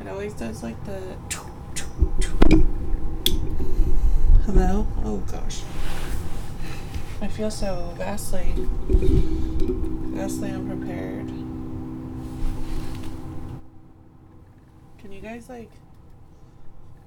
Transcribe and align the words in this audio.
It 0.00 0.06
always 0.06 0.32
does 0.34 0.62
like 0.62 0.76
the. 0.84 1.16
Hello? 4.46 4.86
Oh 5.04 5.16
gosh. 5.30 5.62
I 7.20 7.26
feel 7.26 7.50
so 7.50 7.92
vastly, 7.98 8.54
vastly 10.14 10.50
unprepared. 10.50 11.26
Can 14.98 15.12
you 15.12 15.20
guys 15.20 15.48
like. 15.48 15.70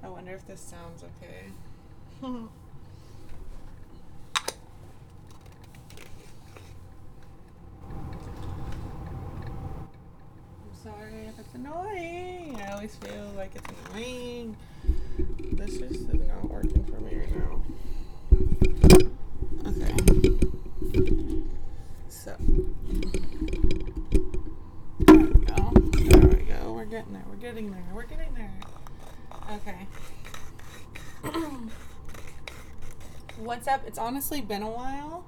I 0.04 0.08
wonder 0.08 0.32
if 0.32 0.46
this 0.46 0.60
sounds 0.60 1.02
okay. 1.02 1.44
I'm 2.22 2.50
sorry 10.82 11.26
if 11.28 11.38
it's 11.38 11.41
annoying. 11.54 12.60
I 12.60 12.72
always 12.72 12.94
feel 12.96 13.32
like 13.36 13.52
it's 13.54 13.68
annoying. 13.90 14.56
This 15.52 15.78
just 15.78 15.94
is 15.94 16.14
not 16.14 16.48
working 16.48 16.84
for 16.84 17.00
me 17.00 17.16
right 17.16 17.36
now. 17.36 17.62
Okay. 19.68 19.94
So. 22.08 22.36
There 24.98 25.16
we 25.16 25.44
go. 25.44 25.72
There 25.92 26.28
we 26.28 26.42
go. 26.44 26.72
We're 26.72 26.84
getting 26.84 27.12
there. 27.12 27.24
We're 27.28 27.36
getting 27.36 27.70
there. 27.70 27.84
We're 27.94 28.06
getting 28.06 28.34
there. 28.34 28.52
Okay. 29.52 29.86
What's 33.38 33.66
up? 33.68 33.82
It's 33.86 33.98
honestly 33.98 34.40
been 34.40 34.62
a 34.62 34.70
while. 34.70 35.24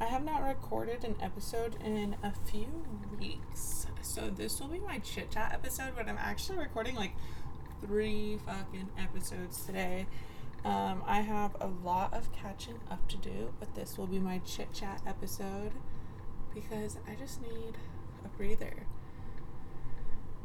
I 0.00 0.06
have 0.06 0.24
not 0.24 0.42
recorded 0.42 1.04
an 1.04 1.16
episode 1.20 1.76
in 1.82 2.16
a 2.22 2.32
few 2.50 2.66
weeks. 3.18 3.73
So 4.14 4.30
this 4.30 4.60
will 4.60 4.68
be 4.68 4.78
my 4.78 5.00
chit 5.00 5.32
chat 5.32 5.50
episode, 5.52 5.94
but 5.96 6.08
I'm 6.08 6.18
actually 6.20 6.58
recording 6.58 6.94
like 6.94 7.16
three 7.80 8.38
fucking 8.46 8.90
episodes 8.96 9.66
today. 9.66 10.06
Um, 10.64 11.02
I 11.04 11.22
have 11.22 11.56
a 11.60 11.66
lot 11.66 12.14
of 12.14 12.32
catching 12.32 12.78
up 12.92 13.08
to 13.08 13.16
do, 13.16 13.52
but 13.58 13.74
this 13.74 13.98
will 13.98 14.06
be 14.06 14.20
my 14.20 14.38
chit 14.46 14.72
chat 14.72 15.02
episode 15.04 15.72
because 16.54 16.96
I 17.10 17.16
just 17.16 17.42
need 17.42 17.74
a 18.24 18.28
breather. 18.28 18.86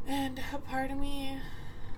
And 0.08 0.42
a 0.52 0.58
part 0.58 0.89
of 0.89 0.98
me, 0.98 1.38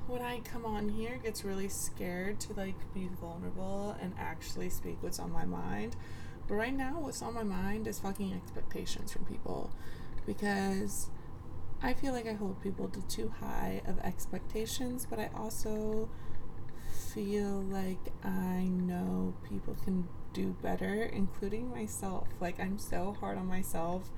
when 0.08 0.22
I 0.22 0.42
come 0.42 0.66
on 0.66 0.90
here, 0.90 1.22
gets 1.24 1.46
really 1.46 1.70
scared 1.70 2.42
to 2.42 2.54
like 2.54 2.94
be 2.94 3.08
vulnerable 3.22 3.96
and 4.02 4.14
actually 4.20 4.70
speak 4.70 4.98
what's 5.00 5.20
on 5.20 5.32
my 5.32 5.46
mind. 5.46 5.96
But 6.50 6.56
right 6.56 6.76
now, 6.76 7.00
what's 7.00 7.22
on 7.22 7.34
my 7.34 7.44
mind 7.44 7.88
is 7.88 7.98
fucking 7.98 8.34
expectations 8.34 9.14
from 9.14 9.24
people 9.24 9.72
because 10.26 11.08
I 11.84 11.94
feel 11.94 12.14
like 12.14 12.28
I 12.28 12.34
hold 12.34 12.62
people 12.62 12.88
to 12.90 13.02
too 13.08 13.34
high 13.40 13.82
of 13.88 13.98
expectations, 14.00 15.08
but 15.10 15.20
I 15.20 15.30
also 15.36 16.10
feel 17.14 17.64
like 17.64 18.14
I 18.24 18.66
know 18.66 19.34
people 19.50 19.76
can 19.84 20.08
do 20.32 20.56
better, 20.62 21.04
including 21.04 21.72
myself. 21.72 22.28
Like, 22.40 22.60
I'm 22.60 22.78
so 22.78 23.18
hard 23.20 23.38
on 23.38 23.48
myself, 23.48 24.12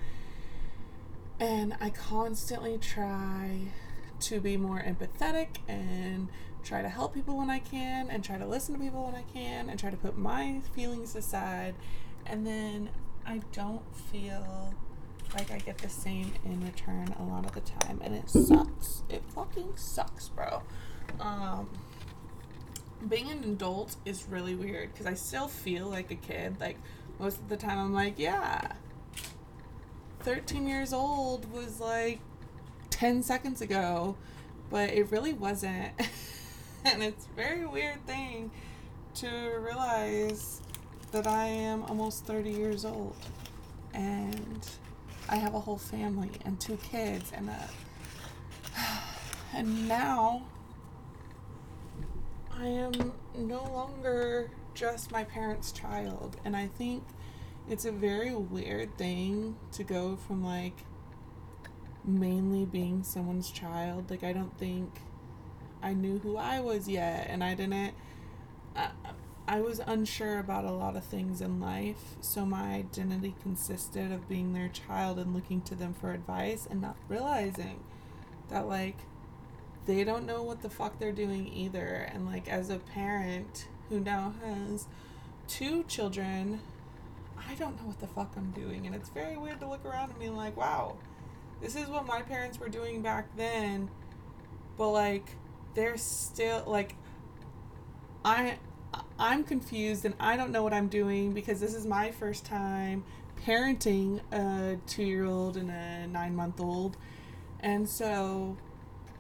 and 1.39 1.75
I 1.79 1.89
constantly 1.89 2.77
try 2.77 3.69
to 4.19 4.39
be 4.41 4.57
more 4.57 4.79
empathetic 4.81 5.57
and 5.67 6.27
try 6.63 6.81
to 6.81 6.89
help 6.89 7.13
people 7.13 7.37
when 7.37 7.49
I 7.49 7.59
can, 7.59 8.09
and 8.09 8.23
try 8.23 8.37
to 8.37 8.45
listen 8.45 8.75
to 8.75 8.81
people 8.81 9.05
when 9.05 9.15
I 9.15 9.23
can, 9.33 9.69
and 9.69 9.79
try 9.79 9.89
to 9.89 9.97
put 9.97 10.17
my 10.17 10.61
feelings 10.75 11.15
aside. 11.15 11.75
And 12.25 12.45
then 12.45 12.89
I 13.25 13.39
don't 13.53 13.95
feel 13.95 14.73
like 15.35 15.51
I 15.51 15.57
get 15.59 15.77
the 15.77 15.89
same 15.89 16.31
in 16.45 16.63
return 16.63 17.13
a 17.19 17.23
lot 17.23 17.45
of 17.45 17.53
the 17.53 17.61
time, 17.61 17.99
and 18.03 18.15
it 18.15 18.29
sucks. 18.29 19.03
It 19.09 19.23
fucking 19.33 19.73
sucks, 19.75 20.29
bro. 20.29 20.61
Um, 21.19 21.69
being 23.07 23.29
an 23.29 23.43
adult 23.43 23.95
is 24.05 24.25
really 24.29 24.55
weird 24.55 24.91
because 24.91 25.05
I 25.05 25.13
still 25.13 25.47
feel 25.47 25.87
like 25.87 26.11
a 26.11 26.15
kid. 26.15 26.57
Like 26.59 26.77
most 27.19 27.39
of 27.39 27.49
the 27.49 27.57
time, 27.57 27.79
I'm 27.79 27.93
like, 27.93 28.17
yeah, 28.17 28.73
13 30.21 30.67
years 30.67 30.93
old 30.93 31.51
was 31.51 31.79
like 31.79 32.19
10 32.91 33.23
seconds 33.23 33.61
ago, 33.61 34.15
but 34.69 34.89
it 34.89 35.11
really 35.11 35.33
wasn't. 35.33 35.91
and 36.85 37.03
it's 37.03 37.25
a 37.25 37.35
very 37.35 37.65
weird 37.65 38.05
thing 38.05 38.51
to 39.15 39.29
realize 39.59 40.61
that 41.11 41.27
I 41.27 41.45
am 41.45 41.83
almost 41.83 42.25
30 42.25 42.49
years 42.49 42.85
old 42.85 43.15
and 43.93 44.67
I 45.29 45.37
have 45.37 45.53
a 45.53 45.59
whole 45.59 45.77
family 45.77 46.31
and 46.45 46.59
two 46.59 46.77
kids 46.77 47.31
and 47.35 47.49
a 47.49 47.69
and 49.53 49.87
now 49.87 50.43
I 52.57 52.67
am 52.67 53.13
no 53.35 53.63
longer 53.63 54.51
just 54.73 55.11
my 55.11 55.23
parents' 55.23 55.71
child. 55.71 56.37
And 56.45 56.55
I 56.55 56.67
think 56.67 57.03
it's 57.69 57.85
a 57.85 57.91
very 57.91 58.35
weird 58.35 58.97
thing 58.97 59.55
to 59.73 59.83
go 59.83 60.15
from 60.15 60.43
like 60.43 60.77
mainly 62.03 62.65
being 62.65 63.03
someone's 63.03 63.49
child. 63.49 64.09
Like 64.09 64.23
I 64.23 64.33
don't 64.33 64.57
think 64.57 64.89
I 65.81 65.93
knew 65.93 66.19
who 66.19 66.37
I 66.37 66.59
was 66.59 66.87
yet 66.87 67.27
and 67.29 67.43
I 67.43 67.53
didn't 67.53 67.93
I 69.45 69.59
was 69.59 69.79
unsure 69.85 70.39
about 70.39 70.63
a 70.63 70.71
lot 70.71 70.95
of 70.95 71.03
things 71.03 71.41
in 71.41 71.59
life, 71.59 72.15
so 72.21 72.45
my 72.45 72.75
identity 72.75 73.35
consisted 73.43 74.11
of 74.11 74.29
being 74.29 74.53
their 74.53 74.69
child 74.69 75.19
and 75.19 75.33
looking 75.33 75.61
to 75.63 75.75
them 75.75 75.93
for 75.93 76.13
advice 76.13 76.65
and 76.69 76.81
not 76.81 76.95
realizing 77.09 77.83
that, 78.49 78.67
like, 78.67 78.97
they 79.85 80.05
don't 80.05 80.25
know 80.25 80.43
what 80.43 80.61
the 80.61 80.69
fuck 80.69 80.97
they're 80.97 81.11
doing 81.11 81.51
either. 81.53 82.09
And, 82.13 82.25
like, 82.25 82.47
as 82.47 82.69
a 82.69 82.79
parent 82.79 83.67
who 83.89 83.99
now 83.99 84.33
has 84.45 84.87
two 85.49 85.83
children, 85.83 86.61
I 87.37 87.55
don't 87.55 87.79
know 87.81 87.87
what 87.87 87.99
the 87.99 88.07
fuck 88.07 88.31
I'm 88.37 88.51
doing. 88.51 88.85
And 88.85 88.95
it's 88.95 89.09
very 89.09 89.35
weird 89.35 89.59
to 89.59 89.67
look 89.67 89.83
around 89.83 90.11
and 90.11 90.19
be 90.19 90.29
like, 90.29 90.55
wow, 90.55 90.95
this 91.61 91.75
is 91.75 91.89
what 91.89 92.05
my 92.05 92.21
parents 92.21 92.59
were 92.59 92.69
doing 92.69 93.01
back 93.01 93.35
then, 93.35 93.89
but, 94.77 94.91
like, 94.91 95.35
they're 95.75 95.97
still, 95.97 96.63
like, 96.65 96.95
I 98.23 98.57
I'm 99.23 99.45
confused 99.45 100.03
and 100.03 100.15
I 100.19 100.35
don't 100.35 100.51
know 100.51 100.63
what 100.63 100.73
I'm 100.73 100.89
doing 100.89 101.31
because 101.31 101.61
this 101.61 101.73
is 101.73 101.85
my 101.85 102.11
first 102.11 102.43
time 102.45 103.05
parenting 103.45 104.19
a 104.33 104.77
two 104.85 105.03
year 105.03 105.23
old 105.23 105.55
and 105.55 105.71
a 105.71 106.07
nine 106.07 106.35
month 106.35 106.59
old. 106.59 106.97
And 107.61 107.87
so 107.87 108.57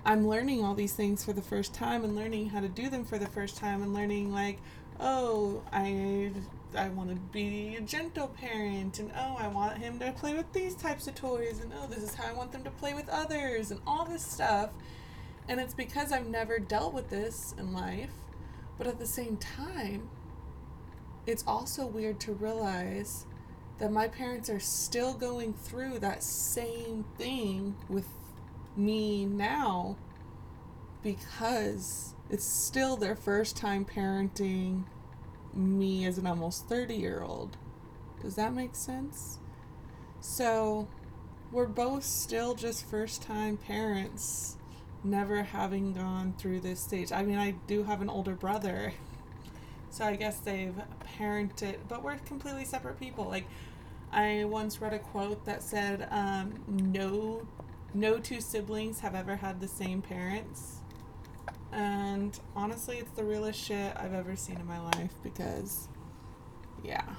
I'm 0.03 0.27
learning 0.27 0.61
all 0.61 0.73
these 0.73 0.91
things 0.91 1.23
for 1.23 1.31
the 1.31 1.41
first 1.41 1.73
time 1.73 2.03
and 2.03 2.17
learning 2.17 2.49
how 2.49 2.59
to 2.59 2.67
do 2.67 2.89
them 2.89 3.05
for 3.05 3.17
the 3.17 3.27
first 3.27 3.55
time 3.55 3.81
and 3.81 3.93
learning 3.93 4.33
like, 4.33 4.59
oh, 4.99 5.63
I 5.71 6.31
I 6.75 6.89
want 6.89 7.11
to 7.11 7.15
be 7.31 7.77
a 7.77 7.81
gentle 7.81 8.27
parent 8.27 8.99
and 8.99 9.09
oh, 9.15 9.37
I 9.39 9.47
want 9.47 9.77
him 9.77 9.99
to 9.99 10.11
play 10.11 10.33
with 10.33 10.51
these 10.51 10.75
types 10.75 11.07
of 11.07 11.15
toys 11.15 11.61
and 11.61 11.71
oh, 11.81 11.87
this 11.87 12.03
is 12.03 12.13
how 12.13 12.29
I 12.29 12.33
want 12.33 12.51
them 12.51 12.65
to 12.65 12.71
play 12.71 12.93
with 12.93 13.07
others 13.07 13.71
and 13.71 13.79
all 13.87 14.03
this 14.03 14.25
stuff. 14.25 14.71
And 15.47 15.61
it's 15.61 15.73
because 15.73 16.11
I've 16.11 16.27
never 16.27 16.59
dealt 16.59 16.93
with 16.93 17.09
this 17.09 17.55
in 17.57 17.71
life 17.71 18.11
but 18.83 18.89
at 18.89 18.99
the 18.99 19.05
same 19.05 19.37
time, 19.37 20.09
it's 21.25 21.45
also 21.47 21.85
weird 21.85 22.19
to 22.19 22.33
realize 22.33 23.25
that 23.77 23.89
my 23.93 24.09
parents 24.09 24.49
are 24.49 24.59
still 24.59 25.13
going 25.13 25.53
through 25.53 25.99
that 25.99 26.21
same 26.21 27.05
thing 27.17 27.77
with 27.87 28.09
me 28.75 29.23
now 29.25 29.95
because 31.01 32.13
it's 32.29 32.43
still 32.43 32.97
their 32.97 33.15
first 33.15 33.55
time 33.55 33.85
parenting 33.85 34.83
me 35.53 36.05
as 36.05 36.17
an 36.17 36.27
almost 36.27 36.67
30 36.67 36.93
year 36.93 37.23
old. 37.23 37.55
Does 38.21 38.35
that 38.35 38.53
make 38.53 38.75
sense? 38.75 39.39
So, 40.19 40.89
we're 41.53 41.67
both 41.67 42.03
still 42.03 42.53
just 42.53 42.85
first 42.85 43.21
time 43.21 43.55
parents 43.55 44.57
never 45.03 45.43
having 45.43 45.93
gone 45.93 46.33
through 46.37 46.61
this 46.61 46.79
stage. 46.79 47.11
I 47.11 47.23
mean, 47.23 47.37
I 47.37 47.51
do 47.67 47.83
have 47.83 48.01
an 48.01 48.09
older 48.09 48.35
brother, 48.35 48.93
so 49.89 50.05
I 50.05 50.15
guess 50.15 50.39
they've 50.39 50.75
parented, 51.17 51.77
but 51.87 52.03
we're 52.03 52.17
completely 52.19 52.65
separate 52.65 52.99
people. 52.99 53.25
Like, 53.25 53.45
I 54.11 54.45
once 54.45 54.79
read 54.79 54.93
a 54.93 54.99
quote 54.99 55.45
that 55.45 55.63
said, 55.63 56.07
um, 56.11 56.63
"No, 56.67 57.45
no 57.93 58.19
two 58.19 58.41
siblings 58.41 58.99
have 59.01 59.15
ever 59.15 59.35
had 59.35 59.59
the 59.59 59.67
same 59.67 60.01
parents." 60.01 60.81
And 61.71 62.39
honestly, 62.55 62.97
it's 62.97 63.11
the 63.11 63.23
realest 63.23 63.59
shit 63.59 63.95
I've 63.97 64.13
ever 64.13 64.35
seen 64.35 64.57
in 64.59 64.67
my 64.67 64.79
life 64.79 65.13
because, 65.23 65.87
yeah, 66.83 67.15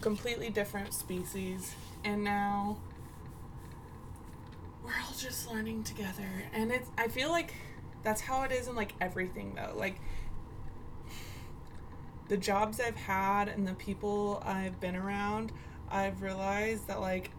completely 0.00 0.48
different 0.48 0.94
species, 0.94 1.74
and 2.04 2.24
now 2.24 2.78
we're 4.86 4.92
all 5.06 5.14
just 5.18 5.50
learning 5.50 5.82
together 5.82 6.44
and 6.52 6.70
it's 6.70 6.88
i 6.96 7.08
feel 7.08 7.30
like 7.30 7.52
that's 8.02 8.20
how 8.20 8.42
it 8.42 8.52
is 8.52 8.68
in 8.68 8.74
like 8.74 8.94
everything 9.00 9.54
though 9.56 9.72
like 9.76 9.96
the 12.28 12.36
jobs 12.36 12.80
i've 12.80 12.96
had 12.96 13.48
and 13.48 13.66
the 13.66 13.74
people 13.74 14.42
i've 14.44 14.80
been 14.80 14.96
around 14.96 15.52
i've 15.90 16.22
realized 16.22 16.86
that 16.86 17.00
like 17.00 17.30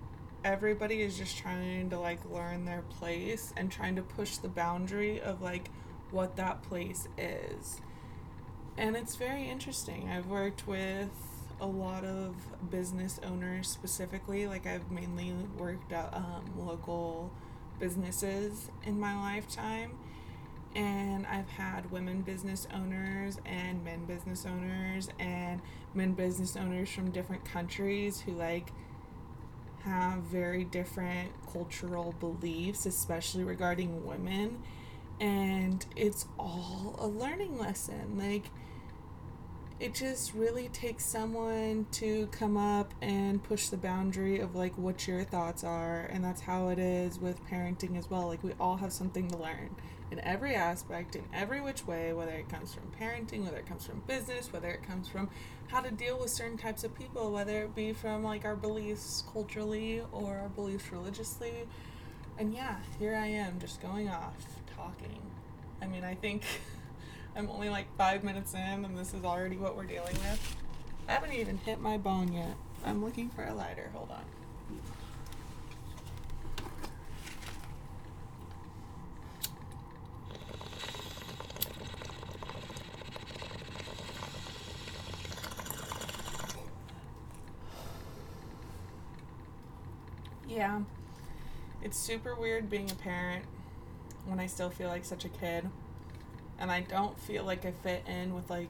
everybody 0.43 1.01
is 1.01 1.17
just 1.17 1.37
trying 1.37 1.89
to 1.89 1.99
like 1.99 2.19
learn 2.29 2.65
their 2.65 2.81
place 2.81 3.53
and 3.57 3.71
trying 3.71 3.95
to 3.95 4.01
push 4.01 4.37
the 4.37 4.47
boundary 4.47 5.19
of 5.19 5.41
like 5.41 5.69
what 6.11 6.35
that 6.37 6.63
place 6.63 7.07
is. 7.17 7.81
And 8.77 8.95
it's 8.95 9.15
very 9.15 9.49
interesting. 9.49 10.09
I've 10.09 10.27
worked 10.27 10.67
with 10.67 11.09
a 11.59 11.65
lot 11.65 12.03
of 12.05 12.35
business 12.69 13.19
owners 13.23 13.67
specifically. 13.67 14.47
Like, 14.47 14.67
I've 14.67 14.91
mainly 14.91 15.33
worked 15.57 15.91
at 15.91 16.13
um, 16.13 16.51
local 16.57 17.31
businesses 17.79 18.69
in 18.83 18.99
my 18.99 19.15
lifetime. 19.15 19.97
And 20.75 21.25
I've 21.25 21.49
had 21.49 21.91
women 21.91 22.21
business 22.21 22.67
owners 22.73 23.39
and 23.45 23.83
men 23.83 24.05
business 24.05 24.45
owners 24.45 25.09
and 25.17 25.61
men 25.95 26.13
business 26.13 26.55
owners 26.55 26.89
from 26.89 27.09
different 27.09 27.45
countries 27.45 28.21
who, 28.21 28.33
like, 28.33 28.71
have 29.83 30.19
very 30.19 30.65
different 30.65 31.31
cultural 31.51 32.13
beliefs, 32.19 32.85
especially 32.85 33.43
regarding 33.43 34.05
women. 34.05 34.61
And 35.19 35.83
it's 35.95 36.27
all 36.37 36.95
a 36.99 37.07
learning 37.07 37.57
lesson. 37.57 38.17
Like, 38.17 38.51
it 39.79 39.93
just 39.93 40.33
really 40.33 40.69
takes 40.69 41.05
someone 41.05 41.85
to 41.91 42.27
come 42.27 42.57
up 42.57 42.93
and 43.01 43.43
push 43.43 43.67
the 43.67 43.77
boundary 43.77 44.39
of 44.39 44.55
like 44.55 44.75
what 44.75 45.07
your 45.07 45.23
thoughts 45.23 45.63
are 45.63 46.09
and 46.11 46.23
that's 46.23 46.41
how 46.41 46.69
it 46.69 46.79
is 46.79 47.19
with 47.19 47.39
parenting 47.47 47.97
as 47.97 48.09
well. 48.09 48.27
Like 48.27 48.43
we 48.43 48.53
all 48.59 48.77
have 48.77 48.91
something 48.91 49.27
to 49.29 49.37
learn 49.37 49.75
in 50.09 50.19
every 50.21 50.55
aspect 50.55 51.15
in 51.15 51.23
every 51.33 51.61
which 51.61 51.85
way 51.85 52.11
whether 52.13 52.31
it 52.31 52.49
comes 52.49 52.73
from 52.73 52.83
parenting 52.99 53.43
whether 53.43 53.57
it 53.57 53.67
comes 53.67 53.85
from 53.85 54.01
business 54.07 54.53
whether 54.53 54.69
it 54.69 54.81
comes 54.87 55.05
from 55.09 55.29
how 55.67 55.81
to 55.81 55.91
deal 55.91 56.17
with 56.17 56.29
certain 56.29 56.57
types 56.57 56.85
of 56.85 56.97
people 56.97 57.29
whether 57.31 57.63
it 57.63 57.75
be 57.75 57.91
from 57.91 58.23
like 58.23 58.45
our 58.45 58.55
beliefs 58.55 59.25
culturally 59.31 60.01
or 60.11 60.37
our 60.37 60.49
beliefs 60.49 60.91
religiously. 60.91 61.53
And 62.39 62.51
yeah 62.53 62.77
here 62.97 63.15
i 63.15 63.27
am 63.27 63.59
just 63.59 63.79
going 63.81 64.09
off 64.09 64.43
talking. 64.75 65.21
I 65.81 65.87
mean 65.87 66.03
i 66.03 66.15
think 66.15 66.41
I'm 67.37 67.51
only 67.51 67.69
like 67.69 67.85
five 67.97 68.23
minutes 68.23 68.55
in, 68.55 68.83
and 68.83 68.97
this 68.97 69.13
is 69.13 69.23
already 69.23 69.57
what 69.57 69.77
we're 69.77 69.83
dealing 69.83 70.15
with. 70.15 70.55
I 71.07 71.11
haven't 71.11 71.33
even 71.33 71.59
hit 71.59 71.79
my 71.79 71.95
bone 71.95 72.33
yet. 72.33 72.55
I'm 72.83 73.05
looking 73.05 73.29
for 73.29 73.43
a 73.43 73.53
lighter. 73.53 73.91
Hold 73.93 74.09
on. 74.09 74.23
Yeah. 90.49 90.81
It's 91.83 91.99
super 91.99 92.33
weird 92.33 92.67
being 92.67 92.89
a 92.89 92.95
parent 92.95 93.45
when 94.25 94.39
I 94.39 94.47
still 94.47 94.71
feel 94.71 94.87
like 94.87 95.05
such 95.05 95.23
a 95.23 95.29
kid 95.29 95.69
and 96.59 96.71
I 96.71 96.81
don't 96.81 97.19
feel 97.19 97.43
like 97.43 97.65
I 97.65 97.71
fit 97.71 98.03
in 98.07 98.33
with 98.35 98.49
like 98.49 98.69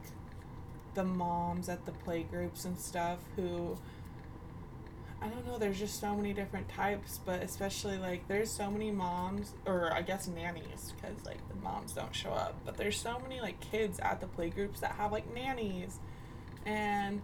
the 0.94 1.04
moms 1.04 1.68
at 1.68 1.84
the 1.86 1.92
play 1.92 2.22
groups 2.22 2.64
and 2.64 2.78
stuff 2.78 3.18
who 3.36 3.76
I 5.20 5.26
don't 5.26 5.44
know, 5.46 5.58
there's 5.58 5.78
just 5.78 5.98
so 6.00 6.14
many 6.14 6.32
different 6.32 6.68
types, 6.68 7.18
but 7.24 7.42
especially 7.42 7.98
like 7.98 8.28
there's 8.28 8.50
so 8.50 8.70
many 8.70 8.92
moms 8.92 9.52
or 9.66 9.92
I 9.92 10.02
guess 10.02 10.28
nannies 10.28 10.92
because 10.94 11.24
like 11.26 11.46
the 11.48 11.56
moms 11.56 11.92
don't 11.92 12.14
show 12.14 12.30
up, 12.30 12.54
but 12.64 12.76
there's 12.76 12.96
so 12.96 13.18
many 13.18 13.40
like 13.40 13.58
kids 13.60 13.98
at 13.98 14.20
the 14.20 14.26
play 14.26 14.48
groups 14.48 14.80
that 14.80 14.92
have 14.92 15.10
like 15.10 15.32
nannies 15.34 15.98
and 16.64 17.20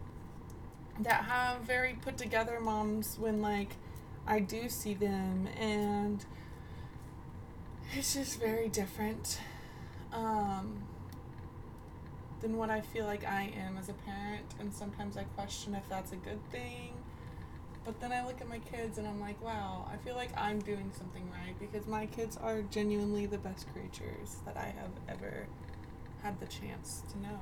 that 1.00 1.24
have 1.24 1.60
very 1.62 1.94
put 2.00 2.16
together 2.16 2.58
moms 2.60 3.16
when 3.18 3.40
like 3.40 3.76
I 4.26 4.40
do 4.40 4.68
see 4.68 4.94
them 4.94 5.48
and 5.58 6.24
it's 7.96 8.14
just 8.14 8.40
very 8.40 8.68
different 8.68 9.38
um, 10.14 10.82
than 12.40 12.56
what 12.56 12.70
I 12.70 12.80
feel 12.80 13.04
like 13.04 13.24
I 13.26 13.52
am 13.56 13.76
as 13.76 13.88
a 13.88 13.92
parent. 13.92 14.44
And 14.60 14.72
sometimes 14.72 15.16
I 15.16 15.24
question 15.24 15.74
if 15.74 15.88
that's 15.88 16.12
a 16.12 16.16
good 16.16 16.40
thing. 16.50 16.92
But 17.84 18.00
then 18.00 18.12
I 18.12 18.24
look 18.24 18.40
at 18.40 18.48
my 18.48 18.60
kids 18.60 18.96
and 18.96 19.06
I'm 19.06 19.20
like, 19.20 19.42
wow, 19.42 19.86
I 19.92 19.96
feel 19.98 20.14
like 20.14 20.30
I'm 20.38 20.58
doing 20.60 20.90
something 20.96 21.28
right 21.30 21.54
because 21.60 21.86
my 21.86 22.06
kids 22.06 22.38
are 22.38 22.62
genuinely 22.62 23.26
the 23.26 23.36
best 23.36 23.66
creatures 23.74 24.36
that 24.46 24.56
I 24.56 24.74
have 24.78 24.90
ever 25.08 25.46
had 26.22 26.40
the 26.40 26.46
chance 26.46 27.02
to 27.12 27.20
know 27.20 27.40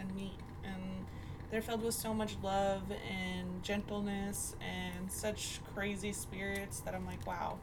and 0.00 0.12
meet. 0.16 0.38
And 0.64 1.06
they're 1.50 1.62
filled 1.62 1.82
with 1.82 1.94
so 1.94 2.12
much 2.12 2.36
love 2.42 2.82
and 3.08 3.62
gentleness 3.62 4.56
and 4.60 5.10
such 5.10 5.60
crazy 5.74 6.12
spirits 6.12 6.80
that 6.80 6.94
I'm 6.94 7.06
like, 7.06 7.24
wow. 7.24 7.58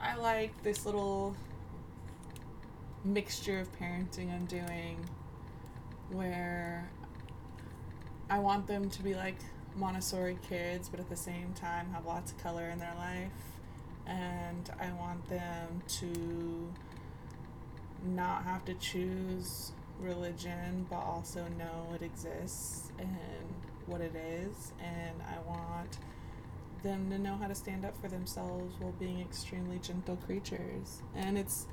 I 0.00 0.16
like 0.16 0.62
this 0.62 0.86
little 0.86 1.36
mixture 3.04 3.58
of 3.58 3.72
parenting 3.78 4.32
I'm 4.32 4.46
doing 4.46 4.96
where 6.10 6.88
I 8.30 8.38
want 8.38 8.66
them 8.66 8.88
to 8.90 9.02
be 9.02 9.14
like 9.14 9.36
Montessori 9.76 10.38
kids, 10.48 10.88
but 10.88 11.00
at 11.00 11.08
the 11.08 11.16
same 11.16 11.52
time 11.54 11.90
have 11.92 12.06
lots 12.06 12.32
of 12.32 12.42
color 12.42 12.68
in 12.68 12.78
their 12.78 12.94
life. 12.96 13.30
And 14.06 14.70
I 14.80 14.90
want 14.92 15.28
them 15.28 15.82
to 16.00 16.72
not 18.04 18.44
have 18.44 18.64
to 18.66 18.74
choose 18.74 19.72
religion, 20.00 20.86
but 20.90 20.96
also 20.96 21.46
know 21.58 21.94
it 21.94 22.02
exists 22.02 22.90
and 22.98 23.08
what 23.86 24.00
it 24.00 24.14
is. 24.14 24.72
And 24.80 25.22
I 25.22 25.38
want 25.48 25.98
them 26.82 27.10
to 27.10 27.18
know 27.18 27.36
how 27.36 27.46
to 27.46 27.54
stand 27.54 27.84
up 27.84 27.96
for 28.00 28.08
themselves 28.08 28.74
while 28.78 28.94
being 28.98 29.20
extremely 29.20 29.78
gentle 29.78 30.16
creatures. 30.16 31.02
And 31.14 31.38
it's 31.38 31.66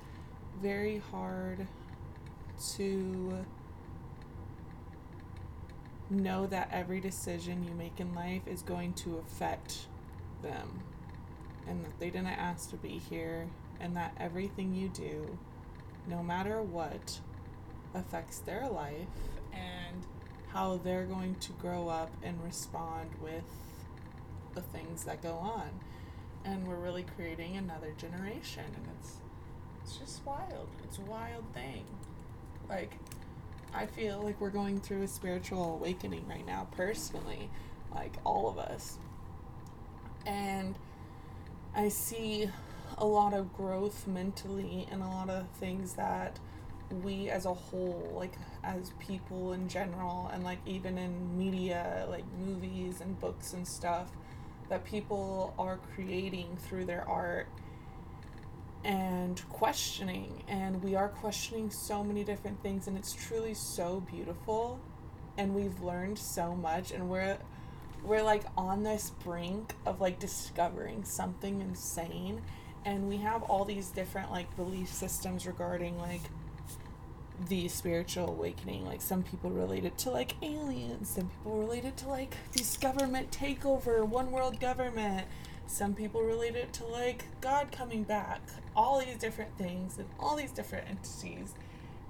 very 0.62 1.02
hard 1.12 1.68
to 2.76 3.46
know 6.10 6.48
that 6.48 6.70
every 6.72 7.00
decision 7.00 7.64
you 7.64 7.74
make 7.76 8.00
in 8.00 8.14
life 8.16 8.42
is 8.48 8.62
going 8.62 8.94
to 8.94 9.18
affect 9.18 9.88
them 10.42 10.82
and 11.68 11.86
that 11.86 12.00
they 12.00 12.10
didn't 12.10 12.28
ask 12.28 12.70
to 12.70 12.78
be 12.78 13.00
here 13.10 13.48
and 13.80 13.96
that 13.96 14.14
everything 14.20 14.74
you 14.74 14.90
do 14.90 15.38
no 16.08 16.24
matter 16.24 16.62
what 16.62 17.20
affects 17.94 18.40
their 18.40 18.68
life 18.68 19.08
and 19.54 20.06
how 20.52 20.78
they're 20.84 21.06
going 21.06 21.36
to 21.36 21.52
grow 21.54 21.88
up 21.88 22.12
and 22.24 22.44
respond 22.44 23.10
with 23.22 23.44
the 24.56 24.62
things 24.62 25.04
that 25.04 25.22
go 25.22 25.34
on. 25.34 25.70
And 26.44 26.68
we're 26.68 26.76
really 26.76 27.06
creating 27.16 27.58
another 27.58 27.94
generation 27.98 28.64
and 28.66 28.88
it's 29.00 29.18
it's 29.90 29.98
just 29.98 30.26
wild. 30.26 30.68
It's 30.84 31.00
a 31.00 31.02
wild 31.02 31.44
thing. 31.54 31.84
Like, 32.70 32.94
I 33.74 33.88
feel 33.88 34.22
like 34.22 34.40
we're 34.40 34.52
going 34.52 34.80
through 34.80 35.02
a 35.02 35.08
spiritual 35.08 35.74
awakening 35.76 36.28
right 36.28 36.46
now, 36.46 36.68
personally, 36.72 37.50
like 37.94 38.14
all 38.24 38.48
of 38.48 38.60
us. 38.60 39.00
And 40.28 40.76
I 41.76 41.90
see 41.90 42.50
a 43.00 43.06
lot 43.06 43.34
of 43.34 43.56
growth 43.56 44.06
mentally 44.06 44.88
and 44.92 45.02
a 45.02 45.08
lot 45.08 45.30
of 45.30 45.48
things 45.60 45.94
that 45.94 46.38
we 47.04 47.30
as 47.30 47.46
a 47.46 47.54
whole, 47.54 48.12
like 48.16 48.34
as 48.64 48.92
people 49.00 49.54
in 49.54 49.68
general, 49.68 50.30
and 50.32 50.44
like 50.44 50.60
even 50.68 51.00
in 51.00 51.36
media, 51.36 52.06
like 52.10 52.26
movies 52.46 53.02
and 53.02 53.20
books 53.20 53.54
and 53.54 53.68
stuff, 53.68 54.12
that 54.70 54.86
people 54.86 55.56
are 55.58 55.80
creating 55.96 56.58
through 56.68 56.86
their 56.86 57.08
art 57.10 57.48
and 58.84 59.42
questioning 59.50 60.44
and 60.48 60.82
we 60.84 60.96
are 60.96 61.10
questioning 61.10 61.70
so 61.70 62.04
many 62.04 62.24
different 62.24 62.62
things 62.64 62.88
and 62.88 62.98
it's 62.98 63.14
truly 63.14 63.54
so 63.54 64.02
beautiful 64.10 64.80
and 65.38 65.54
we've 65.54 65.82
learned 65.82 66.18
so 66.18 66.56
much 66.56 66.92
and 66.92 67.10
we're 67.10 67.38
we're 68.04 68.24
like 68.24 68.44
on 68.58 68.84
this 68.84 69.12
brink 69.24 69.76
of 69.86 70.00
like 70.00 70.18
discovering 70.20 71.04
something 71.04 71.60
insane 71.60 72.42
and 72.86 73.10
we 73.10 73.18
have 73.18 73.44
all 73.44 73.66
these 73.66 73.90
different 73.90 74.32
like 74.32 74.54
belief 74.56 74.88
systems 74.88 75.46
regarding 75.46 75.98
like 76.00 76.22
the 77.48 77.68
spiritual 77.68 78.30
awakening 78.30 78.86
like 78.86 79.02
some 79.02 79.24
people 79.24 79.50
relate 79.50 79.86
it 79.86 79.98
to 79.98 80.10
like 80.10 80.36
aliens 80.42 81.10
some 81.10 81.30
people 81.30 81.58
relate 81.58 81.86
it 81.86 81.96
to 81.98 82.08
like 82.08 82.36
this 82.54 82.78
government 82.78 83.30
takeover 83.32 84.06
one 84.06 84.32
world 84.32 84.60
government 84.60 85.26
some 85.70 85.94
people 85.94 86.22
relate 86.22 86.56
it 86.56 86.74
to 86.74 86.86
like 86.86 87.26
God 87.42 87.72
coming 87.72 88.04
back, 88.04 88.42
all 88.76 89.00
these 89.00 89.18
different 89.18 89.56
things 89.56 90.00
and 90.00 90.08
all 90.20 90.36
these 90.36 90.52
different 90.52 90.90
entities. 90.90 91.54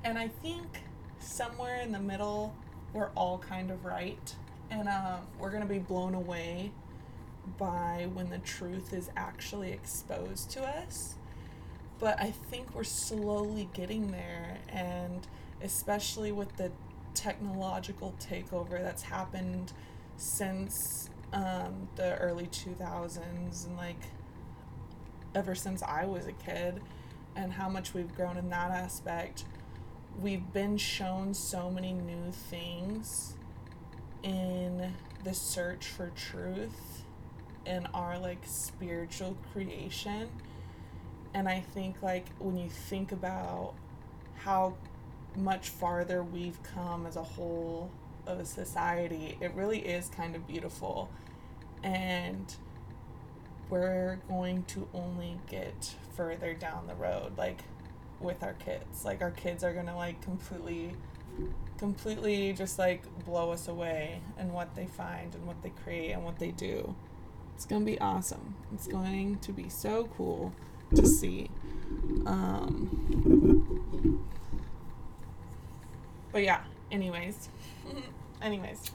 And 0.04 0.18
I 0.18 0.30
think 0.30 0.84
somewhere 1.20 1.82
in 1.82 1.92
the 1.92 2.00
middle, 2.00 2.56
we're 2.94 3.10
all 3.16 3.38
kind 3.38 3.70
of 3.70 3.84
right. 3.84 4.34
And 4.72 4.88
um, 4.88 5.28
we're 5.38 5.50
going 5.50 5.62
to 5.62 5.68
be 5.68 5.80
blown 5.80 6.16
away 6.16 6.72
by 7.58 8.08
when 8.13 8.30
the 8.30 8.38
truth 8.38 8.94
is 8.94 9.10
actually 9.18 9.74
exposed 9.74 10.50
to 10.51 10.63
us. 10.63 11.16
But 12.00 12.18
I 12.22 12.32
think 12.32 12.74
we're 12.74 12.86
slowly 12.86 13.68
getting 13.74 14.12
there. 14.12 14.60
And 14.70 15.28
especially 15.62 16.32
with 16.32 16.56
the 16.56 16.72
technological 17.13 18.16
takeover 18.22 18.82
that's 18.82 19.04
happened 19.04 19.74
since 20.16 21.10
um, 21.34 21.88
the 21.96 22.18
early 22.18 22.48
2000s 22.48 23.66
and 23.66 23.78
like 23.78 24.02
ever 25.36 25.56
since 25.56 25.84
I 25.84 26.06
was 26.06 26.26
a 26.28 26.32
kid 26.32 26.82
and 27.36 27.54
how 27.54 27.70
much 27.70 27.94
we've 27.94 28.14
grown 28.16 28.38
in 28.38 28.50
that 28.50 28.72
aspect. 28.72 29.46
We've 30.20 30.52
been 30.52 30.78
shown 30.78 31.34
so 31.34 31.70
many 31.70 31.94
new 31.94 32.32
things 32.32 33.36
in 34.24 34.94
the 35.24 35.34
search 35.34 35.88
for 35.88 36.12
truth 36.16 37.04
in 37.66 37.86
our 37.94 38.18
like 38.18 38.40
spiritual 38.46 39.38
creation. 39.54 40.30
And 41.34 41.48
I 41.48 41.62
think 41.62 42.02
like 42.02 42.28
when 42.40 42.58
you 42.58 42.70
think 42.70 43.12
about 43.12 43.74
how 44.36 44.76
much 45.36 45.70
farther 45.70 46.24
we've 46.24 46.62
come 46.64 47.06
as 47.06 47.16
a 47.16 47.24
whole 47.24 47.92
of 48.30 48.48
society, 48.48 49.38
it 49.42 49.54
really 49.56 49.80
is 49.80 50.10
kind 50.10 50.36
of 50.36 50.48
beautiful. 50.48 51.10
And 51.84 52.54
we're 53.70 54.20
going 54.28 54.64
to 54.66 54.88
only 54.94 55.38
get 55.50 55.96
further 56.16 56.54
down 56.54 56.88
the 56.88 56.96
road, 56.96 57.38
like 57.38 57.64
with 58.20 58.44
our 58.44 58.54
kids. 58.54 59.06
Like, 59.06 59.22
our 59.22 59.32
kids 59.32 59.64
are 59.64 59.74
to 59.88 59.96
like 59.96 60.22
completely, 60.22 60.94
completely 61.78 62.54
just 62.54 62.78
like 62.78 63.04
blow 63.26 63.52
us 63.52 63.68
away 63.68 64.22
and 64.38 64.54
what 64.54 64.76
they 64.76 64.86
find 64.86 65.34
and 65.36 65.46
what 65.46 65.62
they 65.62 65.72
create 65.84 66.12
and 66.12 66.24
what 66.24 66.40
they 66.40 66.52
do. 66.52 66.96
It's 67.56 67.66
to 67.82 67.86
be 67.86 68.00
awesome. 68.00 68.56
It's 68.74 68.88
going 68.88 69.40
to 69.40 69.52
be 69.52 69.70
so 69.70 70.10
cool 70.18 70.54
to 70.96 71.06
see. 71.06 71.50
Um, 72.26 74.26
but 76.32 76.44
yeah, 76.44 76.62
anyways. 76.92 77.50
anyways. 78.41 78.91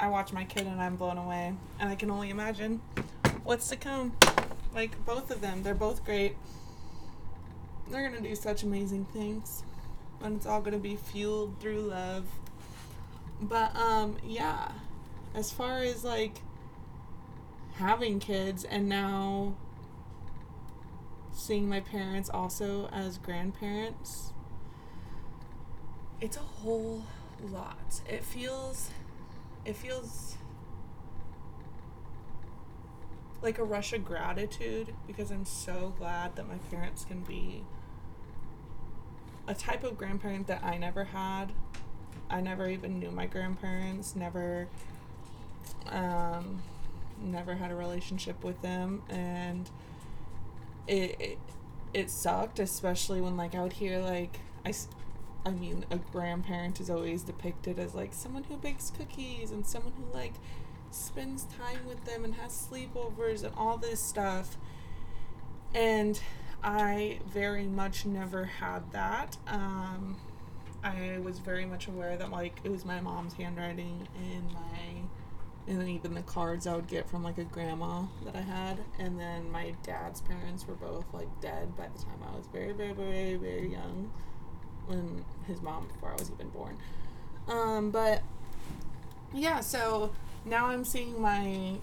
I 0.00 0.08
watch 0.08 0.32
my 0.32 0.44
kid 0.44 0.66
and 0.66 0.80
I'm 0.80 0.96
blown 0.96 1.18
away. 1.18 1.52
And 1.78 1.90
I 1.90 1.94
can 1.94 2.10
only 2.10 2.30
imagine 2.30 2.80
what's 3.44 3.68
to 3.68 3.76
come. 3.76 4.16
Like 4.74 5.04
both 5.04 5.30
of 5.30 5.40
them, 5.40 5.62
they're 5.62 5.74
both 5.74 6.04
great. 6.04 6.36
They're 7.90 8.08
gonna 8.08 8.22
do 8.22 8.34
such 8.34 8.62
amazing 8.62 9.04
things. 9.12 9.62
And 10.22 10.36
it's 10.36 10.46
all 10.46 10.62
gonna 10.62 10.78
be 10.78 10.96
fueled 10.96 11.60
through 11.60 11.82
love. 11.82 12.24
But 13.42 13.76
um 13.76 14.16
yeah. 14.24 14.72
As 15.34 15.52
far 15.52 15.78
as 15.82 16.02
like 16.02 16.40
having 17.74 18.20
kids 18.20 18.64
and 18.64 18.88
now 18.88 19.54
seeing 21.32 21.68
my 21.68 21.80
parents 21.80 22.30
also 22.30 22.88
as 22.92 23.18
grandparents, 23.18 24.32
it's 26.20 26.36
a 26.36 26.40
whole 26.40 27.04
lot. 27.50 28.00
It 28.08 28.24
feels 28.24 28.90
it 29.64 29.76
feels 29.76 30.36
like 33.42 33.58
a 33.58 33.64
rush 33.64 33.92
of 33.92 34.04
gratitude 34.04 34.94
because 35.06 35.30
I'm 35.30 35.44
so 35.46 35.94
glad 35.98 36.36
that 36.36 36.48
my 36.48 36.58
parents 36.70 37.04
can 37.04 37.20
be 37.20 37.64
a 39.48 39.54
type 39.54 39.82
of 39.82 39.96
grandparent 39.96 40.46
that 40.46 40.62
I 40.62 40.76
never 40.76 41.04
had. 41.04 41.52
I 42.28 42.40
never 42.40 42.68
even 42.68 42.98
knew 42.98 43.10
my 43.10 43.26
grandparents, 43.26 44.14
never 44.14 44.68
um 45.86 46.62
never 47.22 47.54
had 47.54 47.70
a 47.70 47.74
relationship 47.74 48.42
with 48.42 48.60
them 48.62 49.02
and 49.08 49.68
it, 50.90 51.16
it 51.20 51.38
it 51.92 52.10
sucked 52.10 52.58
especially 52.58 53.20
when 53.20 53.36
like 53.36 53.54
I 53.54 53.62
would 53.62 53.72
hear 53.74 53.98
like 54.00 54.38
I 54.64 54.72
I 55.44 55.50
mean, 55.50 55.86
a 55.90 55.96
grandparent 55.96 56.80
is 56.80 56.90
always 56.90 57.22
depicted 57.22 57.78
as 57.78 57.94
like 57.94 58.12
someone 58.12 58.44
who 58.44 58.56
bakes 58.56 58.90
cookies 58.90 59.50
and 59.50 59.66
someone 59.66 59.92
who 59.96 60.16
like 60.16 60.34
spends 60.90 61.44
time 61.44 61.86
with 61.86 62.04
them 62.04 62.24
and 62.24 62.34
has 62.34 62.68
sleepovers 62.70 63.42
and 63.42 63.54
all 63.56 63.78
this 63.78 64.00
stuff. 64.00 64.58
And 65.74 66.20
I 66.62 67.20
very 67.26 67.64
much 67.64 68.04
never 68.04 68.44
had 68.44 68.92
that. 68.92 69.38
Um, 69.46 70.18
I 70.84 71.18
was 71.22 71.38
very 71.38 71.64
much 71.64 71.88
aware 71.88 72.16
that 72.16 72.30
like 72.30 72.58
it 72.64 72.70
was 72.70 72.84
my 72.84 73.00
mom's 73.00 73.34
handwriting 73.34 74.08
in 74.22 74.44
my 74.52 75.08
and 75.68 75.80
then 75.80 75.88
even 75.88 76.14
the 76.14 76.22
cards 76.22 76.66
I 76.66 76.74
would 76.74 76.88
get 76.88 77.08
from 77.08 77.22
like 77.22 77.38
a 77.38 77.44
grandma 77.44 78.04
that 78.24 78.34
I 78.34 78.40
had 78.40 78.78
and 78.98 79.18
then 79.18 79.50
my 79.50 79.74
dad's 79.82 80.20
parents 80.22 80.66
were 80.66 80.74
both 80.74 81.04
like 81.12 81.28
dead 81.40 81.76
by 81.76 81.88
the 81.94 82.02
time 82.02 82.18
I 82.26 82.36
was 82.36 82.46
very 82.46 82.72
very 82.72 82.92
very 82.92 83.36
very 83.36 83.70
young 83.70 84.10
when 84.86 85.24
his 85.46 85.62
mom 85.62 85.86
before 85.86 86.10
I 86.10 86.14
was 86.14 86.30
even 86.30 86.48
born. 86.48 86.76
Um, 87.48 87.90
but 87.90 88.22
yeah, 89.32 89.60
so 89.60 90.12
now 90.44 90.66
I'm 90.66 90.84
seeing 90.84 91.20
my 91.20 91.76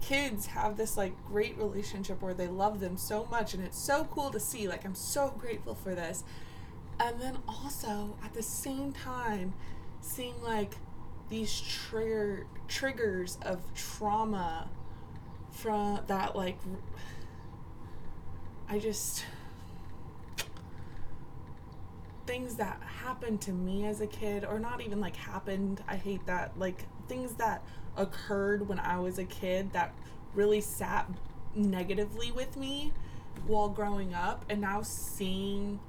kids 0.00 0.46
have 0.46 0.76
this 0.76 0.96
like 0.96 1.12
great 1.26 1.56
relationship 1.58 2.22
where 2.22 2.34
they 2.34 2.48
love 2.48 2.80
them 2.80 2.96
so 2.96 3.26
much 3.30 3.52
and 3.54 3.62
it's 3.62 3.78
so 3.78 4.04
cool 4.10 4.30
to 4.30 4.40
see. 4.40 4.66
Like 4.66 4.84
I'm 4.84 4.94
so 4.94 5.34
grateful 5.38 5.74
for 5.74 5.94
this. 5.94 6.24
And 6.98 7.20
then 7.20 7.38
also 7.48 8.16
at 8.24 8.34
the 8.34 8.42
same 8.42 8.92
time 8.92 9.54
seeing 10.00 10.40
like 10.42 10.76
these 11.30 11.60
trigger 11.60 12.46
triggers 12.68 13.38
of 13.42 13.62
trauma 13.74 14.68
from 15.50 16.00
that 16.06 16.36
like 16.36 16.58
I 18.68 18.78
just 18.78 19.24
things 22.26 22.54
that 22.56 22.80
happened 23.02 23.40
to 23.40 23.50
me 23.50 23.84
as 23.86 24.00
a 24.00 24.06
kid, 24.06 24.44
or 24.44 24.60
not 24.60 24.80
even 24.80 25.00
like 25.00 25.16
happened, 25.16 25.82
I 25.88 25.96
hate 25.96 26.24
that, 26.26 26.56
like 26.56 26.84
things 27.08 27.34
that 27.34 27.64
occurred 27.96 28.68
when 28.68 28.78
I 28.78 29.00
was 29.00 29.18
a 29.18 29.24
kid 29.24 29.72
that 29.72 29.92
really 30.34 30.60
sat 30.60 31.10
negatively 31.56 32.30
with 32.30 32.56
me 32.56 32.92
while 33.48 33.68
growing 33.68 34.14
up, 34.14 34.44
and 34.48 34.60
now 34.60 34.82
seeing 34.82 35.80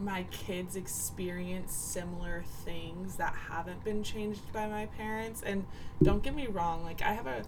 my 0.00 0.24
kids 0.30 0.76
experience 0.76 1.72
similar 1.72 2.44
things 2.64 3.16
that 3.16 3.34
haven't 3.34 3.84
been 3.84 4.02
changed 4.02 4.52
by 4.52 4.66
my 4.66 4.86
parents. 4.86 5.42
And 5.42 5.66
don't 6.02 6.22
get 6.22 6.34
me 6.34 6.46
wrong, 6.46 6.82
like 6.82 7.02
I 7.02 7.12
have 7.12 7.26
a 7.26 7.44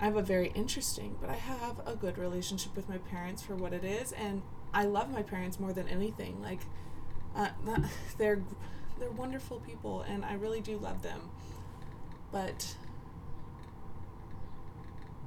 I 0.00 0.04
have 0.04 0.16
a 0.16 0.22
very 0.22 0.52
interesting, 0.54 1.16
but 1.20 1.28
I 1.28 1.34
have 1.34 1.80
a 1.84 1.96
good 1.96 2.18
relationship 2.18 2.76
with 2.76 2.88
my 2.88 2.98
parents 2.98 3.42
for 3.42 3.56
what 3.56 3.72
it 3.72 3.84
is 3.84 4.12
and 4.12 4.42
I 4.72 4.84
love 4.84 5.10
my 5.10 5.22
parents 5.22 5.58
more 5.58 5.72
than 5.72 5.88
anything. 5.88 6.40
Like 6.42 6.60
uh, 7.36 7.48
they're 8.18 8.42
they're 8.98 9.10
wonderful 9.10 9.60
people, 9.60 10.02
and 10.02 10.24
I 10.24 10.34
really 10.34 10.60
do 10.60 10.76
love 10.76 11.02
them. 11.02 11.30
But 12.32 12.74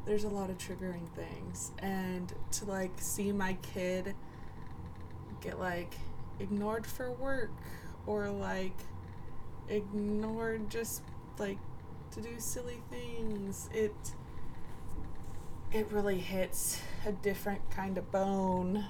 there's 0.06 0.24
a 0.24 0.30
lot 0.30 0.50
of 0.50 0.58
triggering 0.58 1.10
things, 1.16 1.72
and 1.80 2.34
to 2.52 2.66
like 2.66 2.92
see 2.98 3.32
my 3.32 3.54
kid 3.62 4.16
get 5.42 5.60
like 5.60 5.96
ignored 6.42 6.86
for 6.86 7.12
work 7.12 7.52
or 8.06 8.30
like 8.30 8.78
ignored 9.70 10.70
just 10.70 11.02
like 11.38 11.58
to 12.12 12.22
do 12.22 12.30
silly 12.38 12.82
things 12.90 13.70
it 13.74 13.94
it 15.72 15.90
really 15.92 16.20
hits 16.20 16.82
a 17.06 17.12
different 17.12 17.70
kind 17.72 17.98
of 17.98 18.12
bone 18.12 18.86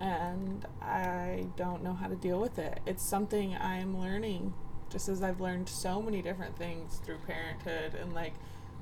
and 0.00 0.66
I 0.82 1.46
don't 1.56 1.82
know 1.82 1.94
how 1.94 2.08
to 2.08 2.16
deal 2.16 2.40
with 2.40 2.58
it. 2.58 2.80
It's 2.86 3.02
something 3.02 3.56
I'm 3.56 3.98
learning, 3.98 4.52
just 4.90 5.08
as 5.08 5.22
I've 5.22 5.40
learned 5.40 5.68
so 5.68 6.02
many 6.02 6.22
different 6.22 6.56
things 6.56 7.00
through 7.04 7.18
parenthood 7.26 7.94
and 7.94 8.14
like 8.14 8.34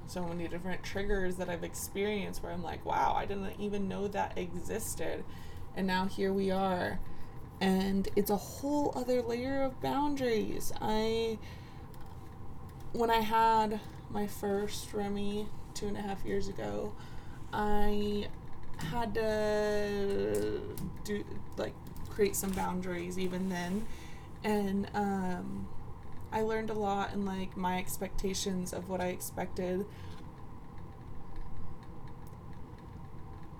so 0.07 0.23
many 0.25 0.49
different 0.49 0.83
triggers 0.83 1.37
that 1.37 1.49
I've 1.49 1.65
experienced 1.65 2.43
where 2.43 2.53
I'm 2.53 2.63
like, 2.63 2.85
wow, 2.85 3.15
I 3.17 3.25
didn't 3.27 3.55
even 3.59 3.89
know 3.89 4.09
that 4.09 4.37
existed. 4.37 5.25
And 5.77 5.87
now 5.87 6.07
here 6.07 6.33
we 6.33 6.51
are. 6.51 7.01
And 7.61 8.09
it's 8.17 8.31
a 8.31 8.37
whole 8.37 8.93
other 8.97 9.23
layer 9.23 9.63
of 9.63 9.81
boundaries. 9.81 10.73
I, 10.81 11.39
when 12.93 13.11
I 13.11 13.21
had 13.21 13.81
my 14.11 14.27
first 14.27 14.93
Remy 14.93 15.47
two 15.75 15.87
and 15.87 15.97
a 15.97 16.03
half 16.03 16.25
years 16.25 16.49
ago, 16.49 16.93
I 17.53 18.29
had 18.79 19.15
to 19.15 20.61
do 21.05 21.25
like 21.57 21.75
create 22.09 22.37
some 22.37 22.51
boundaries 22.51 23.19
even 23.19 23.49
then 23.49 23.87
and 24.43 24.89
um, 24.95 25.67
i 26.33 26.41
learned 26.41 26.71
a 26.71 26.75
lot 26.75 27.13
in 27.13 27.25
like 27.25 27.57
my 27.57 27.79
expectations 27.79 28.73
of 28.73 28.89
what 28.89 29.01
i 29.01 29.07
expected 29.07 29.85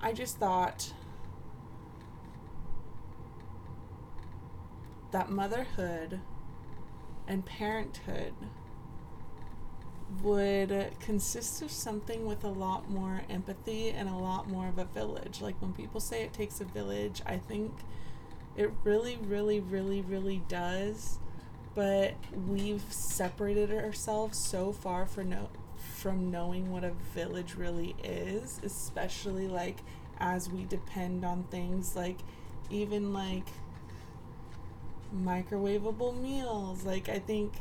i 0.01 0.13
just 0.13 0.39
thought 0.39 0.93
that 5.15 5.31
motherhood 5.31 6.21
and 7.29 7.47
parenthood 7.47 8.35
would 10.23 10.91
consist 11.01 11.63
of 11.63 11.71
something 11.71 12.27
with 12.27 12.45
a 12.45 12.49
lot 12.49 12.91
more 12.91 13.23
empathy 13.31 13.91
and 13.91 14.09
a 14.09 14.15
lot 14.17 14.49
more 14.49 14.69
of 14.69 14.79
a 14.79 14.85
village. 14.85 15.41
Like 15.41 15.61
when 15.63 15.73
people 15.73 16.01
say 16.01 16.23
it 16.25 16.33
takes 16.33 16.61
a 16.61 16.65
village, 16.65 17.23
I 17.27 17.39
think 17.39 17.73
it 18.57 18.71
really, 18.85 19.17
really, 19.17 19.61
really, 19.61 20.03
really 20.03 20.43
does. 20.49 21.19
but 21.75 22.15
we've 22.49 22.85
separated 22.91 23.73
ourselves 23.73 24.39
so 24.39 24.73
far 24.73 25.07
for 25.07 25.25
no 25.25 25.49
from 25.77 26.31
knowing 26.31 26.71
what 26.71 26.85
a 26.85 26.93
village 27.15 27.55
really 27.57 27.97
is, 28.05 28.61
especially 28.65 29.49
like 29.49 29.79
as 30.19 30.49
we 30.51 30.65
depend 30.65 31.25
on 31.25 31.45
things 31.45 31.97
like 31.97 32.19
even 32.71 33.13
like 33.13 33.47
microwavable 35.15 36.21
meals. 36.21 36.85
Like 36.85 37.09
I 37.09 37.19
think 37.19 37.53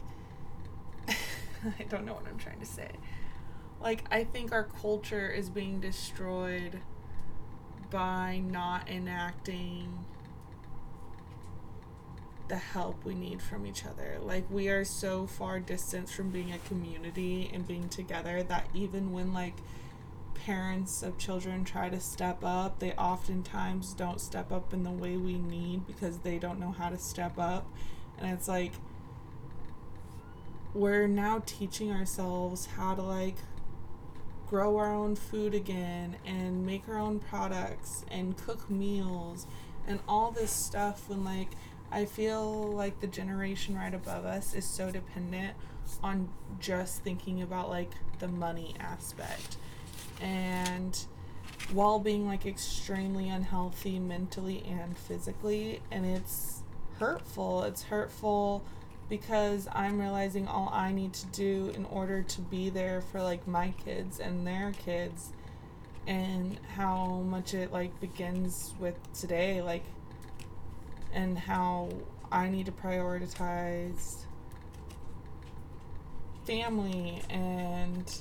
I 1.07 1.83
don't 1.89 2.05
know 2.05 2.13
what 2.13 2.25
I'm 2.27 2.37
trying 2.37 2.59
to 2.59 2.65
say. 2.65 2.89
Like 3.81 4.05
I 4.11 4.23
think 4.23 4.51
our 4.51 4.63
culture 4.63 5.29
is 5.29 5.49
being 5.49 5.79
destroyed 5.79 6.79
by 7.89 8.41
not 8.43 8.89
enacting 8.89 10.05
the 12.47 12.55
help 12.55 13.03
we 13.05 13.15
need 13.15 13.41
from 13.41 13.65
each 13.65 13.85
other. 13.85 14.17
Like 14.21 14.45
we 14.49 14.69
are 14.69 14.85
so 14.85 15.27
far 15.27 15.59
distance 15.59 16.11
from 16.11 16.29
being 16.29 16.51
a 16.51 16.57
community 16.59 17.49
and 17.53 17.67
being 17.67 17.89
together 17.89 18.43
that 18.43 18.67
even 18.73 19.11
when 19.11 19.33
like 19.33 19.55
parents 20.45 21.03
of 21.03 21.17
children 21.17 21.63
try 21.63 21.89
to 21.89 21.99
step 21.99 22.43
up, 22.43 22.79
they 22.79 22.91
oftentimes 22.93 23.93
don't 23.93 24.19
step 24.19 24.51
up 24.51 24.73
in 24.73 24.83
the 24.83 24.91
way 24.91 25.15
we 25.15 25.37
need 25.37 25.87
because 25.87 26.19
they 26.19 26.37
don't 26.37 26.59
know 26.59 26.71
how 26.71 26.89
to 26.89 26.97
step 26.97 27.37
up. 27.37 27.65
And 28.17 28.31
it's 28.31 28.47
like 28.47 28.73
we're 30.73 31.07
now 31.07 31.41
teaching 31.45 31.91
ourselves 31.91 32.65
how 32.77 32.95
to 32.95 33.01
like 33.01 33.35
grow 34.47 34.77
our 34.77 34.93
own 34.93 35.15
food 35.15 35.53
again 35.53 36.17
and 36.25 36.65
make 36.65 36.87
our 36.89 36.97
own 36.97 37.19
products 37.19 38.05
and 38.11 38.35
cook 38.37 38.69
meals 38.69 39.47
and 39.87 39.99
all 40.07 40.31
this 40.31 40.51
stuff 40.51 41.09
when 41.09 41.23
like 41.23 41.49
I 41.91 42.05
feel 42.05 42.71
like 42.71 42.99
the 43.01 43.07
generation 43.07 43.75
right 43.75 43.93
above 43.93 44.25
us 44.25 44.53
is 44.55 44.65
so 44.65 44.89
dependent 44.91 45.55
on 46.01 46.29
just 46.59 47.03
thinking 47.03 47.41
about 47.41 47.69
like 47.69 47.91
the 48.19 48.27
money 48.27 48.75
aspect. 48.79 49.57
And 50.23 50.97
while 51.71 51.99
being 51.99 52.25
like 52.25 52.45
extremely 52.45 53.29
unhealthy 53.29 53.99
mentally 53.99 54.63
and 54.67 54.97
physically, 54.97 55.81
and 55.91 56.05
it's 56.05 56.61
hurtful. 56.99 57.63
It's 57.63 57.83
hurtful 57.83 58.63
because 59.09 59.67
I'm 59.73 59.99
realizing 59.99 60.47
all 60.47 60.69
I 60.71 60.91
need 60.91 61.13
to 61.13 61.25
do 61.27 61.71
in 61.75 61.85
order 61.85 62.23
to 62.23 62.41
be 62.41 62.69
there 62.69 63.01
for 63.01 63.21
like 63.21 63.47
my 63.47 63.73
kids 63.83 64.19
and 64.19 64.47
their 64.47 64.71
kids 64.71 65.31
and 66.07 66.57
how 66.75 67.21
much 67.29 67.53
it 67.53 67.71
like 67.71 67.99
begins 67.99 68.73
with 68.79 68.95
today 69.13 69.61
like 69.61 69.83
and 71.13 71.37
how 71.37 71.89
I 72.31 72.49
need 72.49 72.65
to 72.65 72.71
prioritize 72.71 74.23
family 76.45 77.21
and 77.29 78.11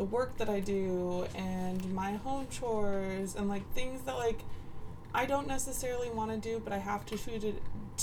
the 0.00 0.06
work 0.06 0.34
that 0.38 0.48
I 0.48 0.60
do 0.60 1.26
and 1.34 1.94
my 1.94 2.12
home 2.12 2.46
chores 2.50 3.34
and 3.34 3.50
like 3.50 3.70
things 3.74 4.00
that 4.04 4.16
like 4.16 4.40
I 5.12 5.26
don't 5.26 5.46
necessarily 5.46 6.08
want 6.08 6.30
to 6.30 6.38
do 6.38 6.58
but 6.58 6.72
I 6.72 6.78
have 6.78 7.04
to 7.04 7.16
do 7.18 7.38
to, 7.38 7.52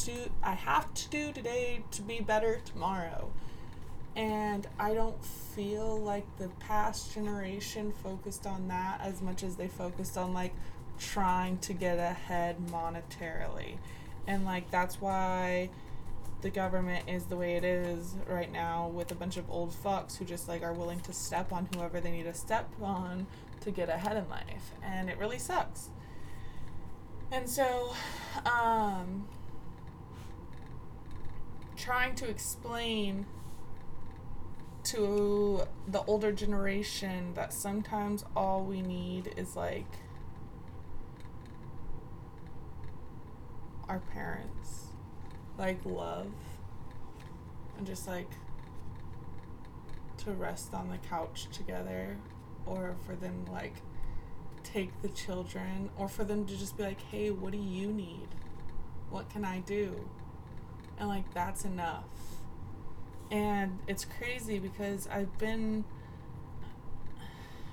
to 0.05 0.29
I 0.43 0.51
have 0.51 0.93
to 0.93 1.09
do 1.09 1.31
today 1.31 1.81
to 1.89 2.03
be 2.03 2.19
better 2.19 2.61
tomorrow. 2.65 3.31
And 4.15 4.67
I 4.79 4.93
don't 4.93 5.25
feel 5.25 5.97
like 5.97 6.23
the 6.37 6.49
past 6.59 7.15
generation 7.15 7.91
focused 8.03 8.45
on 8.45 8.67
that 8.67 9.01
as 9.01 9.23
much 9.23 9.41
as 9.41 9.55
they 9.55 9.67
focused 9.67 10.19
on 10.19 10.35
like 10.35 10.53
trying 10.99 11.57
to 11.59 11.73
get 11.73 11.97
ahead 11.97 12.57
monetarily 12.67 13.77
and 14.27 14.45
like 14.45 14.69
that's 14.69 15.01
why 15.01 15.71
the 16.41 16.49
government 16.49 17.09
is 17.09 17.25
the 17.25 17.35
way 17.35 17.55
it 17.55 17.63
is 17.63 18.15
right 18.27 18.51
now 18.51 18.87
with 18.87 19.11
a 19.11 19.15
bunch 19.15 19.37
of 19.37 19.49
old 19.49 19.71
fucks 19.71 20.17
who 20.17 20.25
just 20.25 20.47
like 20.47 20.61
are 20.63 20.73
willing 20.73 20.99
to 21.01 21.13
step 21.13 21.51
on 21.51 21.67
whoever 21.73 21.99
they 21.99 22.11
need 22.11 22.23
to 22.23 22.33
step 22.33 22.69
on 22.81 23.25
to 23.61 23.71
get 23.71 23.89
ahead 23.89 24.17
in 24.17 24.29
life. 24.29 24.71
And 24.83 25.09
it 25.09 25.17
really 25.17 25.39
sucks. 25.39 25.89
And 27.31 27.49
so 27.49 27.93
um 28.45 29.27
trying 31.75 32.15
to 32.15 32.27
explain 32.27 33.25
to 34.83 35.63
the 35.87 36.01
older 36.03 36.31
generation 36.31 37.33
that 37.33 37.51
sometimes 37.51 38.23
all 38.35 38.63
we 38.63 38.81
need 38.81 39.33
is 39.35 39.55
like 39.55 39.85
our 43.89 43.99
parents 43.99 44.56
like 45.57 45.79
love 45.85 46.27
and 47.77 47.85
just 47.85 48.07
like 48.07 48.29
to 50.17 50.31
rest 50.31 50.73
on 50.73 50.89
the 50.89 50.97
couch 51.09 51.47
together 51.51 52.17
or 52.65 52.95
for 53.05 53.15
them 53.15 53.45
like 53.51 53.75
take 54.63 55.01
the 55.01 55.07
children 55.09 55.89
or 55.97 56.07
for 56.09 56.23
them 56.23 56.45
to 56.45 56.57
just 56.57 56.77
be 56.77 56.83
like 56.83 57.01
hey 57.11 57.31
what 57.31 57.51
do 57.51 57.57
you 57.57 57.87
need? 57.87 58.27
What 59.09 59.29
can 59.29 59.45
i 59.45 59.59
do? 59.59 60.07
And 60.99 61.07
like 61.07 61.33
that's 61.33 61.63
enough. 61.65 62.05
And 63.31 63.79
it's 63.87 64.05
crazy 64.05 64.59
because 64.59 65.07
i've 65.07 65.37
been 65.37 65.83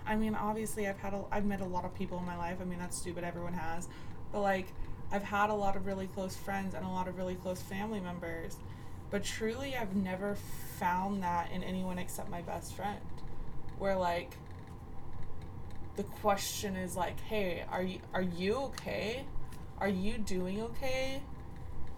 i 0.06 0.14
mean 0.14 0.34
obviously 0.34 0.86
i've 0.86 0.98
had 0.98 1.14
a 1.14 1.24
i've 1.32 1.46
met 1.46 1.60
a 1.60 1.64
lot 1.64 1.84
of 1.84 1.94
people 1.94 2.18
in 2.18 2.24
my 2.24 2.36
life. 2.36 2.58
I 2.60 2.64
mean 2.64 2.78
that's 2.78 2.96
stupid 2.96 3.24
everyone 3.24 3.54
has. 3.54 3.88
But 4.32 4.40
like 4.40 4.68
I've 5.12 5.22
had 5.22 5.50
a 5.50 5.54
lot 5.54 5.76
of 5.76 5.86
really 5.86 6.06
close 6.08 6.36
friends 6.36 6.74
and 6.74 6.84
a 6.84 6.88
lot 6.88 7.08
of 7.08 7.16
really 7.16 7.36
close 7.36 7.60
family 7.60 8.00
members, 8.00 8.56
but 9.10 9.22
truly 9.22 9.76
I've 9.76 9.94
never 9.94 10.36
found 10.78 11.22
that 11.22 11.50
in 11.52 11.62
anyone 11.62 11.98
except 11.98 12.30
my 12.30 12.42
best 12.42 12.74
friend. 12.74 13.00
Where 13.78 13.96
like 13.96 14.36
the 15.96 16.02
question 16.02 16.76
is 16.76 16.96
like, 16.96 17.20
"Hey, 17.20 17.64
are 17.70 17.82
you 17.82 18.00
are 18.12 18.22
you 18.22 18.54
okay? 18.56 19.24
Are 19.78 19.88
you 19.88 20.18
doing 20.18 20.60
okay? 20.62 21.22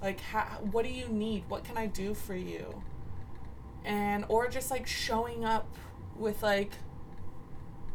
Like 0.02 0.20
how, 0.20 0.44
what 0.70 0.84
do 0.84 0.90
you 0.90 1.08
need? 1.08 1.44
What 1.48 1.64
can 1.64 1.78
I 1.78 1.86
do 1.86 2.14
for 2.14 2.34
you?" 2.34 2.82
And 3.84 4.24
or 4.28 4.48
just 4.48 4.70
like 4.70 4.86
showing 4.86 5.44
up 5.44 5.66
with 6.18 6.42
like 6.42 6.72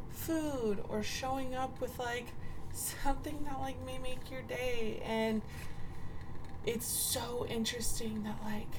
food 0.09 0.83
or 0.89 1.03
showing 1.03 1.55
up 1.55 1.79
with 1.81 1.97
like 1.99 2.27
something 2.73 3.45
that 3.45 3.59
like 3.59 3.83
may 3.85 3.97
make 3.97 4.29
your 4.31 4.41
day. 4.41 5.01
And 5.05 5.41
it's 6.65 6.85
so 6.85 7.45
interesting 7.49 8.23
that 8.23 8.37
like 8.45 8.73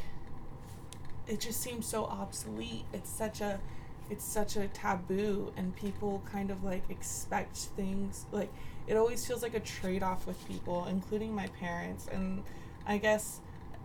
it 1.27 1.41
just 1.41 1.61
seems 1.61 1.87
so 1.87 2.05
obsolete. 2.05 2.85
It's 2.93 3.11
such 3.11 3.41
a 3.41 3.61
it's 4.11 4.25
such 4.25 4.57
a 4.57 4.67
taboo 4.69 5.53
and 5.57 5.75
people 5.77 6.23
kind 6.31 6.51
of 6.51 6.65
like 6.65 6.83
expect 6.91 7.57
things 7.57 8.27
like 8.33 8.53
it 8.87 8.97
always 8.97 9.25
feels 9.25 9.43
like 9.43 9.55
a 9.55 9.61
trade-off 9.61 10.27
with 10.27 10.47
people 10.49 10.87
including 10.87 11.35
my 11.35 11.47
parents. 11.61 12.09
And 12.13 12.43
i 12.87 12.99
guess 12.99 13.41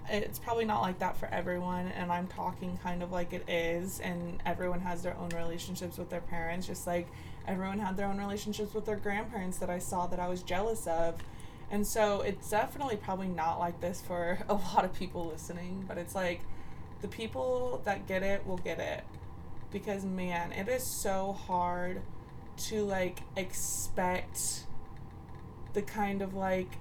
it's 0.09 0.39
probably 0.39 0.65
not 0.65 0.81
like 0.81 0.99
that 0.99 1.17
for 1.17 1.27
everyone 1.27 1.87
and 1.89 2.11
i'm 2.11 2.27
talking 2.27 2.79
kind 2.81 3.03
of 3.03 3.11
like 3.11 3.33
it 3.33 3.47
is 3.49 3.99
and 3.99 4.41
everyone 4.45 4.79
has 4.79 5.03
their 5.03 5.15
own 5.17 5.29
relationships 5.29 5.97
with 5.97 6.09
their 6.09 6.21
parents. 6.21 6.67
Just 6.67 6.87
like 6.87 7.07
everyone 7.47 7.79
had 7.79 7.97
their 7.97 8.07
own 8.07 8.17
relationships 8.17 8.73
with 8.73 8.85
their 8.85 8.97
grandparents 8.97 9.57
that 9.59 9.69
I 9.69 9.79
saw 9.79 10.07
that 10.07 10.19
I 10.19 10.27
was 10.27 10.43
jealous 10.43 10.85
of. 10.87 11.15
And 11.71 11.85
so 11.85 12.21
it's 12.21 12.49
definitely 12.49 12.97
probably 12.97 13.27
not 13.27 13.59
like 13.59 13.81
this 13.81 14.01
for 14.01 14.39
a 14.49 14.53
lot 14.53 14.85
of 14.85 14.93
people 14.93 15.25
listening, 15.27 15.85
but 15.87 15.97
it's 15.97 16.15
like 16.15 16.41
the 17.01 17.07
people 17.07 17.81
that 17.85 18.07
get 18.07 18.23
it 18.23 18.45
will 18.45 18.57
get 18.57 18.79
it. 18.79 19.03
Because 19.71 20.05
man, 20.05 20.51
it 20.51 20.67
is 20.67 20.83
so 20.83 21.33
hard 21.33 22.01
to 22.57 22.83
like 22.83 23.19
expect 23.35 24.65
the 25.73 25.81
kind 25.81 26.21
of 26.21 26.33
like 26.33 26.77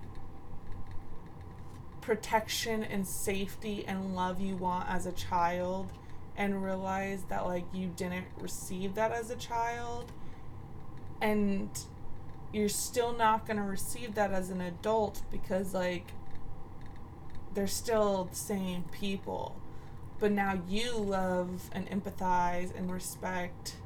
protection 2.00 2.84
and 2.84 3.06
safety 3.06 3.84
and 3.86 4.14
love 4.14 4.40
you 4.40 4.56
want 4.56 4.88
as 4.88 5.06
a 5.06 5.12
child 5.12 5.90
and 6.36 6.62
realize 6.62 7.24
that 7.28 7.44
like 7.44 7.64
you 7.72 7.88
didn't 7.96 8.26
receive 8.38 8.94
that 8.94 9.10
as 9.10 9.30
a 9.30 9.36
child 9.36 10.12
and 11.20 11.70
you're 12.52 12.68
still 12.68 13.12
not 13.12 13.46
going 13.46 13.56
to 13.56 13.62
receive 13.62 14.14
that 14.14 14.32
as 14.32 14.50
an 14.50 14.60
adult 14.60 15.22
because 15.30 15.74
like 15.74 16.12
they're 17.54 17.66
still 17.66 18.24
the 18.24 18.36
same 18.36 18.84
people. 18.92 19.56
But 20.18 20.32
now 20.32 20.60
you 20.68 20.94
love 20.96 21.68
and 21.72 21.88
empathize 21.90 22.76
and 22.76 22.90
respect 22.90 23.76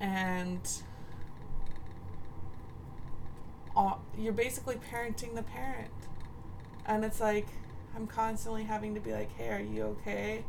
and 0.00 0.60
all, 3.74 4.00
you're 4.16 4.32
basically 4.32 4.76
parenting 4.76 5.34
the 5.34 5.42
parent. 5.42 5.90
And 6.86 7.04
it's 7.04 7.20
like 7.20 7.46
i'm 7.96 8.06
constantly 8.06 8.62
having 8.64 8.94
to 8.94 9.00
be 9.00 9.12
like 9.12 9.34
hey 9.36 9.48
are 9.48 9.60
you 9.60 9.82
okay? 9.84 10.44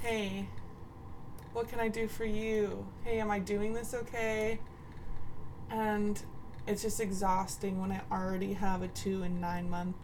Hey 0.00 0.48
what 1.52 1.68
can 1.68 1.80
i 1.80 1.88
do 1.88 2.08
for 2.08 2.24
you? 2.24 2.86
Hey 3.04 3.20
am 3.20 3.30
i 3.30 3.38
doing 3.38 3.72
this 3.72 3.94
okay 3.94 4.58
and 5.70 6.22
it's 6.66 6.82
just 6.82 7.00
exhausting 7.00 7.80
when 7.80 7.92
I 7.92 8.00
already 8.10 8.54
have 8.54 8.82
a 8.82 8.88
two 8.88 9.22
and 9.22 9.40
nine 9.40 9.68
month 9.68 9.96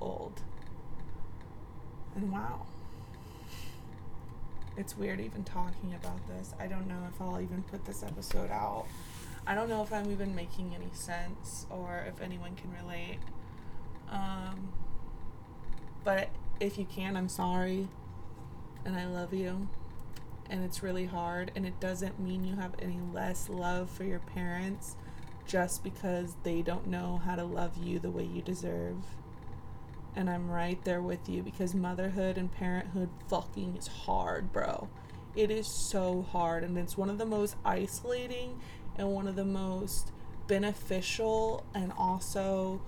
old. 0.00 0.42
And 2.16 2.32
wow. 2.32 2.66
it's 4.76 4.96
weird 4.96 5.20
even 5.20 5.44
talking 5.44 5.94
about 5.94 6.26
this. 6.26 6.52
I 6.58 6.66
don't 6.66 6.88
know 6.88 7.06
if 7.12 7.20
I'll 7.20 7.40
even 7.40 7.62
put 7.62 7.84
this 7.84 8.02
episode 8.02 8.50
out. 8.50 8.86
I 9.46 9.54
don't 9.54 9.68
know 9.68 9.82
if 9.82 9.92
I'm 9.92 10.10
even 10.10 10.34
making 10.34 10.74
any 10.74 10.90
sense 10.92 11.66
or 11.70 12.04
if 12.08 12.20
anyone 12.20 12.56
can 12.56 12.72
relate. 12.82 13.18
Um, 14.10 14.72
but 16.04 16.30
if 16.60 16.78
you 16.78 16.84
can, 16.84 17.16
I'm 17.16 17.28
sorry. 17.28 17.88
And 18.84 18.96
I 18.96 19.06
love 19.06 19.32
you. 19.32 19.68
And 20.50 20.64
it's 20.64 20.82
really 20.82 21.06
hard. 21.06 21.52
And 21.54 21.64
it 21.64 21.78
doesn't 21.78 22.18
mean 22.18 22.44
you 22.44 22.56
have 22.56 22.74
any 22.80 22.98
less 23.12 23.48
love 23.48 23.90
for 23.90 24.04
your 24.04 24.18
parents 24.18 24.96
just 25.48 25.82
because 25.82 26.36
they 26.44 26.60
don't 26.60 26.86
know 26.86 27.20
how 27.24 27.34
to 27.34 27.42
love 27.42 27.72
you 27.82 27.98
the 27.98 28.10
way 28.10 28.22
you 28.22 28.42
deserve. 28.42 28.96
And 30.14 30.28
I'm 30.28 30.50
right 30.50 30.82
there 30.84 31.00
with 31.00 31.28
you 31.28 31.42
because 31.42 31.74
motherhood 31.74 32.36
and 32.36 32.52
parenthood 32.52 33.08
fucking 33.28 33.76
is 33.76 33.86
hard, 33.86 34.52
bro. 34.52 34.88
It 35.34 35.50
is 35.50 35.66
so 35.66 36.22
hard. 36.30 36.64
And 36.64 36.76
it's 36.76 36.98
one 36.98 37.08
of 37.08 37.18
the 37.18 37.26
most 37.26 37.56
isolating 37.64 38.60
and 38.96 39.12
one 39.12 39.26
of 39.26 39.36
the 39.36 39.44
most 39.44 40.12
beneficial 40.46 41.64
and 41.74 41.92
also 41.96 42.82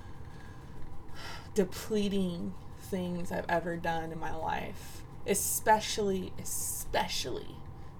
depleting 1.54 2.52
things 2.78 3.32
I've 3.32 3.48
ever 3.48 3.76
done 3.76 4.12
in 4.12 4.20
my 4.20 4.34
life. 4.34 5.02
Especially, 5.26 6.32
especially 6.40 7.56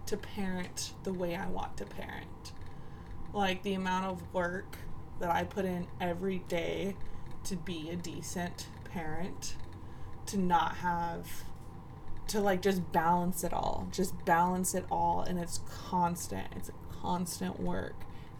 to 0.06 0.18
parent 0.18 0.92
the 1.04 1.12
way 1.14 1.34
I 1.34 1.46
want 1.46 1.78
to 1.78 1.86
parent. 1.86 2.52
Like 3.32 3.62
the 3.62 3.74
amount 3.74 4.06
of 4.06 4.34
work 4.34 4.76
that 5.20 5.30
I 5.30 5.44
put 5.44 5.64
in 5.64 5.86
every 6.00 6.38
day 6.48 6.96
to 7.44 7.56
be 7.56 7.90
a 7.90 7.96
decent 7.96 8.66
parent, 8.84 9.54
to 10.26 10.38
not 10.38 10.76
have, 10.78 11.28
to 12.28 12.40
like 12.40 12.62
just 12.62 12.92
balance 12.92 13.44
it 13.44 13.52
all, 13.52 13.88
just 13.92 14.24
balance 14.24 14.74
it 14.74 14.84
all. 14.90 15.22
And 15.22 15.38
it's 15.38 15.60
constant, 15.68 16.48
it's 16.56 16.70
a 16.70 16.94
constant 17.00 17.60
work. 17.60 17.94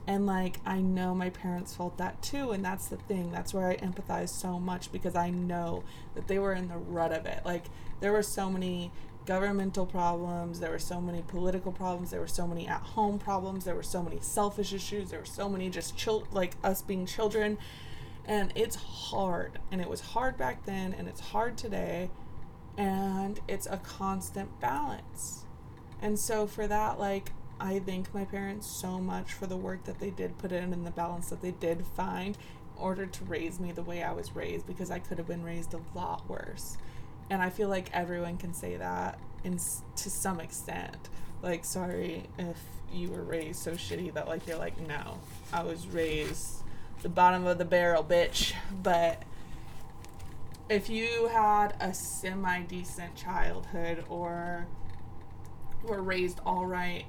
And 0.07 0.27
like, 0.27 0.59
I 0.67 0.81
know 0.81 1.15
my 1.15 1.31
parents 1.31 1.75
felt 1.75 1.99
that 1.99 2.21
too. 2.21 2.51
And 2.51 2.65
that's 2.65 2.89
the 2.89 2.97
thing. 2.97 3.31
That's 3.31 3.55
where 3.55 3.69
I 3.69 3.77
empathize 3.77 4.31
so 4.31 4.59
much 4.59 4.91
because 4.91 5.15
I 5.15 5.31
know 5.31 5.85
that 6.15 6.27
they 6.27 6.39
were 6.39 6.55
in 6.55 6.69
the 6.69 6.79
rut 6.79 7.13
of 7.13 7.27
it. 7.27 7.43
Like, 7.45 7.67
there 8.01 8.13
were 8.13 8.23
so 8.23 8.51
many 8.51 8.91
governmental 9.27 9.87
problems, 9.87 10.61
there 10.61 10.71
were 10.71 10.79
so 10.79 11.01
many 11.01 11.23
political 11.23 11.73
problems, 11.73 12.11
there 12.11 12.21
were 12.21 12.27
so 12.27 12.47
many 12.47 12.67
at 12.67 12.81
home 12.81 13.19
problems, 13.19 13.65
there 13.65 13.75
were 13.75 13.83
so 13.83 14.03
many 14.03 14.19
selfish 14.21 14.73
issues, 14.73 15.11
there 15.11 15.21
were 15.21 15.27
so 15.27 15.49
many 15.49 15.71
just 15.71 15.97
chil- 15.97 16.27
like 16.33 16.57
us 16.65 16.83
being 16.83 17.07
children. 17.07 17.59
And 18.27 18.53
it's 18.55 18.77
hard. 18.77 19.59
And 19.73 19.81
it 19.81 19.89
was 19.89 20.01
hard 20.01 20.37
back 20.37 20.65
then, 20.65 20.93
and 20.93 21.09
it's 21.09 21.21
hard 21.21 21.57
today. 21.57 22.11
And 22.77 23.41
it's 23.49 23.67
a 23.67 23.79
constant 23.79 24.61
balance. 24.61 25.45
And 26.01 26.19
so, 26.19 26.47
for 26.47 26.67
that, 26.67 26.99
like, 26.99 27.33
I 27.59 27.79
thank 27.79 28.15
my 28.15 28.25
parents 28.25 28.67
so 28.67 28.99
much 28.99 29.35
for 29.35 29.47
the 29.47 29.57
work 29.57 29.85
that 29.85 29.99
they 29.99 30.11
did 30.11 30.39
put 30.39 30.51
in 30.51 30.73
and 30.73 30.87
the 30.87 30.91
balance 30.91 31.29
that 31.29 31.43
they 31.43 31.51
did 31.51 31.85
find 31.85 32.37
in 32.37 32.83
order 32.83 33.05
to 33.05 33.25
raise 33.25 33.61
me 33.61 33.73
the 33.73 33.83
way 33.83 34.03
I 34.03 34.13
was 34.13 34.35
raised 34.35 34.67
because 34.67 34.91
I 34.91 34.99
could 34.99 35.19
have 35.19 35.27
been 35.27 35.43
raised 35.43 35.75
a 35.75 35.81
lot 35.95 36.27
worse. 36.29 36.79
And 37.31 37.41
I 37.41 37.49
feel 37.49 37.69
like 37.69 37.89
everyone 37.93 38.37
can 38.37 38.53
say 38.53 38.77
that 38.77 39.19
in 39.45 39.55
to 39.55 40.11
some 40.11 40.41
extent. 40.41 41.09
Like 41.43 41.65
sorry 41.65 42.25
if 42.39 42.59
you 42.93 43.09
were 43.09 43.23
raised 43.23 43.61
so 43.63 43.73
shitty 43.73 44.13
that 44.15 44.29
like 44.29 44.47
you're 44.47 44.59
like 44.59 44.79
no, 44.87 45.19
I 45.53 45.63
was 45.63 45.87
raised 45.87 46.63
the 47.03 47.09
bottom 47.09 47.47
of 47.47 47.57
the 47.59 47.65
barrel, 47.65 48.05
bitch. 48.05 48.53
But 48.83 49.23
if 50.69 50.91
you 50.91 51.29
had 51.29 51.75
a 51.81 51.95
semi 51.95 52.63
decent 52.63 53.17
childhood 53.17 54.05
or 54.09 54.67
were 55.83 56.03
raised 56.03 56.41
all 56.45 56.67
right 56.67 57.07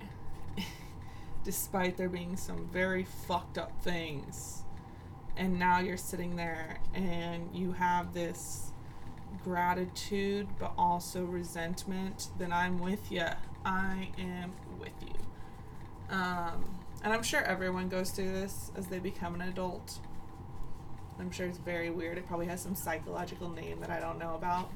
despite 1.43 1.97
there 1.97 2.09
being 2.09 2.37
some 2.37 2.67
very 2.71 3.03
fucked 3.03 3.57
up 3.57 3.81
things. 3.81 4.63
And 5.35 5.57
now 5.57 5.79
you're 5.79 5.97
sitting 5.97 6.35
there 6.35 6.79
and 6.93 7.49
you 7.53 7.73
have 7.73 8.13
this 8.13 8.70
gratitude 9.43 10.47
but 10.59 10.73
also 10.77 11.23
resentment, 11.23 12.27
then 12.37 12.51
I'm 12.51 12.79
with 12.79 13.11
you. 13.11 13.25
I 13.65 14.09
am 14.17 14.53
with 14.79 14.89
you. 15.01 16.15
Um, 16.15 16.79
and 17.03 17.13
I'm 17.13 17.23
sure 17.23 17.41
everyone 17.41 17.89
goes 17.89 18.11
through 18.11 18.31
this 18.31 18.71
as 18.75 18.87
they 18.87 18.99
become 18.99 19.35
an 19.35 19.41
adult. 19.41 19.99
I'm 21.19 21.31
sure 21.31 21.47
it's 21.47 21.57
very 21.57 21.89
weird. 21.89 22.17
It 22.17 22.27
probably 22.27 22.47
has 22.47 22.61
some 22.61 22.75
psychological 22.75 23.49
name 23.49 23.79
that 23.81 23.89
I 23.89 23.99
don't 23.99 24.19
know 24.19 24.35
about. 24.35 24.71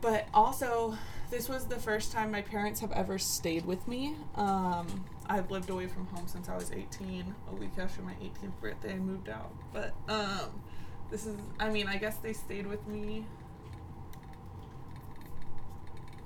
But 0.00 0.28
also, 0.32 0.96
this 1.30 1.48
was 1.48 1.66
the 1.66 1.76
first 1.76 2.12
time 2.12 2.30
my 2.30 2.42
parents 2.42 2.80
have 2.80 2.92
ever 2.92 3.18
stayed 3.18 3.66
with 3.66 3.86
me. 3.88 4.14
Um, 4.36 5.04
I've 5.26 5.50
lived 5.50 5.70
away 5.70 5.88
from 5.88 6.06
home 6.06 6.26
since 6.26 6.48
I 6.48 6.56
was 6.56 6.70
18. 6.72 7.34
A 7.50 7.54
week 7.54 7.72
after 7.78 8.02
my 8.02 8.12
18th 8.14 8.60
birthday, 8.60 8.92
I 8.92 8.98
moved 8.98 9.28
out. 9.28 9.52
But 9.72 9.94
um, 10.08 10.62
this 11.10 11.26
is, 11.26 11.36
I 11.58 11.70
mean, 11.70 11.86
I 11.86 11.96
guess 11.96 12.16
they 12.16 12.32
stayed 12.32 12.66
with 12.66 12.86
me 12.86 13.24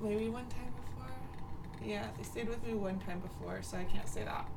maybe 0.01 0.29
one 0.29 0.45
time 0.47 0.73
before. 0.85 1.11
Yeah, 1.83 2.07
they 2.17 2.23
stayed 2.23 2.49
with 2.49 2.65
me 2.65 2.73
one 2.73 2.99
time 2.99 3.19
before, 3.19 3.61
so 3.61 3.77
I 3.77 3.85
can't 3.85 4.07
say 4.07 4.23
that. 4.23 4.47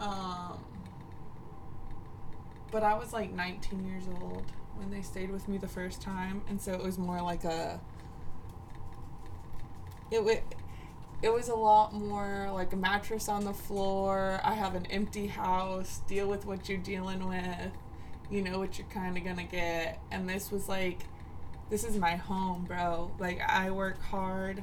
Um, 0.00 0.64
but 2.70 2.82
I 2.82 2.94
was 2.94 3.12
like 3.12 3.32
19 3.32 3.84
years 3.86 4.04
old 4.20 4.44
when 4.76 4.90
they 4.90 5.02
stayed 5.02 5.30
with 5.30 5.48
me 5.48 5.58
the 5.58 5.68
first 5.68 6.00
time, 6.00 6.42
and 6.48 6.60
so 6.60 6.72
it 6.72 6.82
was 6.82 6.98
more 6.98 7.20
like 7.20 7.44
a 7.44 7.80
it 10.10 10.24
would 10.24 10.40
it 11.20 11.32
was 11.32 11.48
a 11.48 11.54
lot 11.54 11.92
more 11.92 12.48
like 12.52 12.72
a 12.72 12.76
mattress 12.76 13.28
on 13.28 13.44
the 13.44 13.52
floor. 13.52 14.40
I 14.44 14.54
have 14.54 14.76
an 14.76 14.86
empty 14.86 15.26
house. 15.26 16.00
Deal 16.06 16.28
with 16.28 16.46
what 16.46 16.68
you're 16.68 16.78
dealing 16.78 17.26
with. 17.26 17.72
You 18.30 18.42
know 18.42 18.58
what 18.58 18.78
you're 18.78 18.88
kind 18.88 19.16
of 19.16 19.24
gonna 19.24 19.44
get. 19.44 20.00
And 20.10 20.28
this 20.28 20.50
was 20.50 20.68
like, 20.68 21.04
this 21.70 21.84
is 21.84 21.96
my 21.96 22.16
home, 22.16 22.64
bro. 22.66 23.10
Like, 23.18 23.40
I 23.46 23.70
work 23.70 24.02
hard 24.02 24.62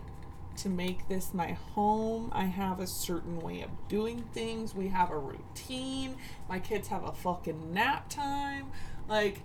to 0.57 0.69
make 0.69 1.07
this 1.07 1.33
my 1.33 1.51
home. 1.73 2.31
I 2.33 2.45
have 2.45 2.79
a 2.79 2.87
certain 2.87 3.39
way 3.39 3.61
of 3.61 3.69
doing 3.87 4.23
things. 4.33 4.73
We 4.73 4.87
have 4.89 5.11
a 5.11 5.17
routine. 5.17 6.17
My 6.47 6.59
kids 6.59 6.87
have 6.87 7.03
a 7.03 7.11
fucking 7.11 7.73
nap 7.73 8.09
time. 8.09 8.71
Like, 9.07 9.41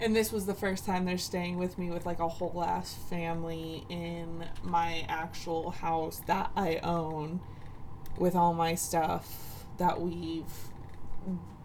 and 0.00 0.14
this 0.14 0.32
was 0.32 0.46
the 0.46 0.54
first 0.54 0.84
time 0.84 1.04
they're 1.04 1.18
staying 1.18 1.58
with 1.58 1.78
me 1.78 1.90
with 1.90 2.06
like 2.06 2.20
a 2.20 2.28
whole 2.28 2.62
ass 2.62 2.94
family 2.94 3.84
in 3.88 4.44
my 4.62 5.04
actual 5.08 5.70
house 5.70 6.22
that 6.26 6.50
I 6.56 6.76
own 6.76 7.40
with 8.16 8.34
all 8.34 8.54
my 8.54 8.74
stuff 8.74 9.64
that 9.78 10.00
we've 10.00 10.44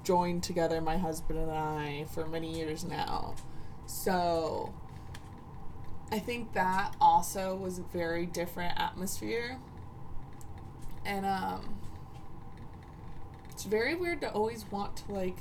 joined 0.03 0.43
together, 0.43 0.81
my 0.81 0.97
husband 0.97 1.39
and 1.39 1.51
I, 1.51 2.05
for 2.11 2.25
many 2.25 2.55
years 2.55 2.83
now. 2.83 3.35
So 3.85 4.73
I 6.11 6.19
think 6.19 6.53
that 6.53 6.95
also 7.01 7.55
was 7.55 7.79
a 7.79 7.83
very 7.83 8.25
different 8.25 8.79
atmosphere. 8.79 9.57
And 11.05 11.25
um 11.25 11.75
it's 13.51 13.63
very 13.63 13.95
weird 13.95 14.21
to 14.21 14.31
always 14.31 14.65
want 14.71 14.97
to 14.97 15.11
like 15.11 15.37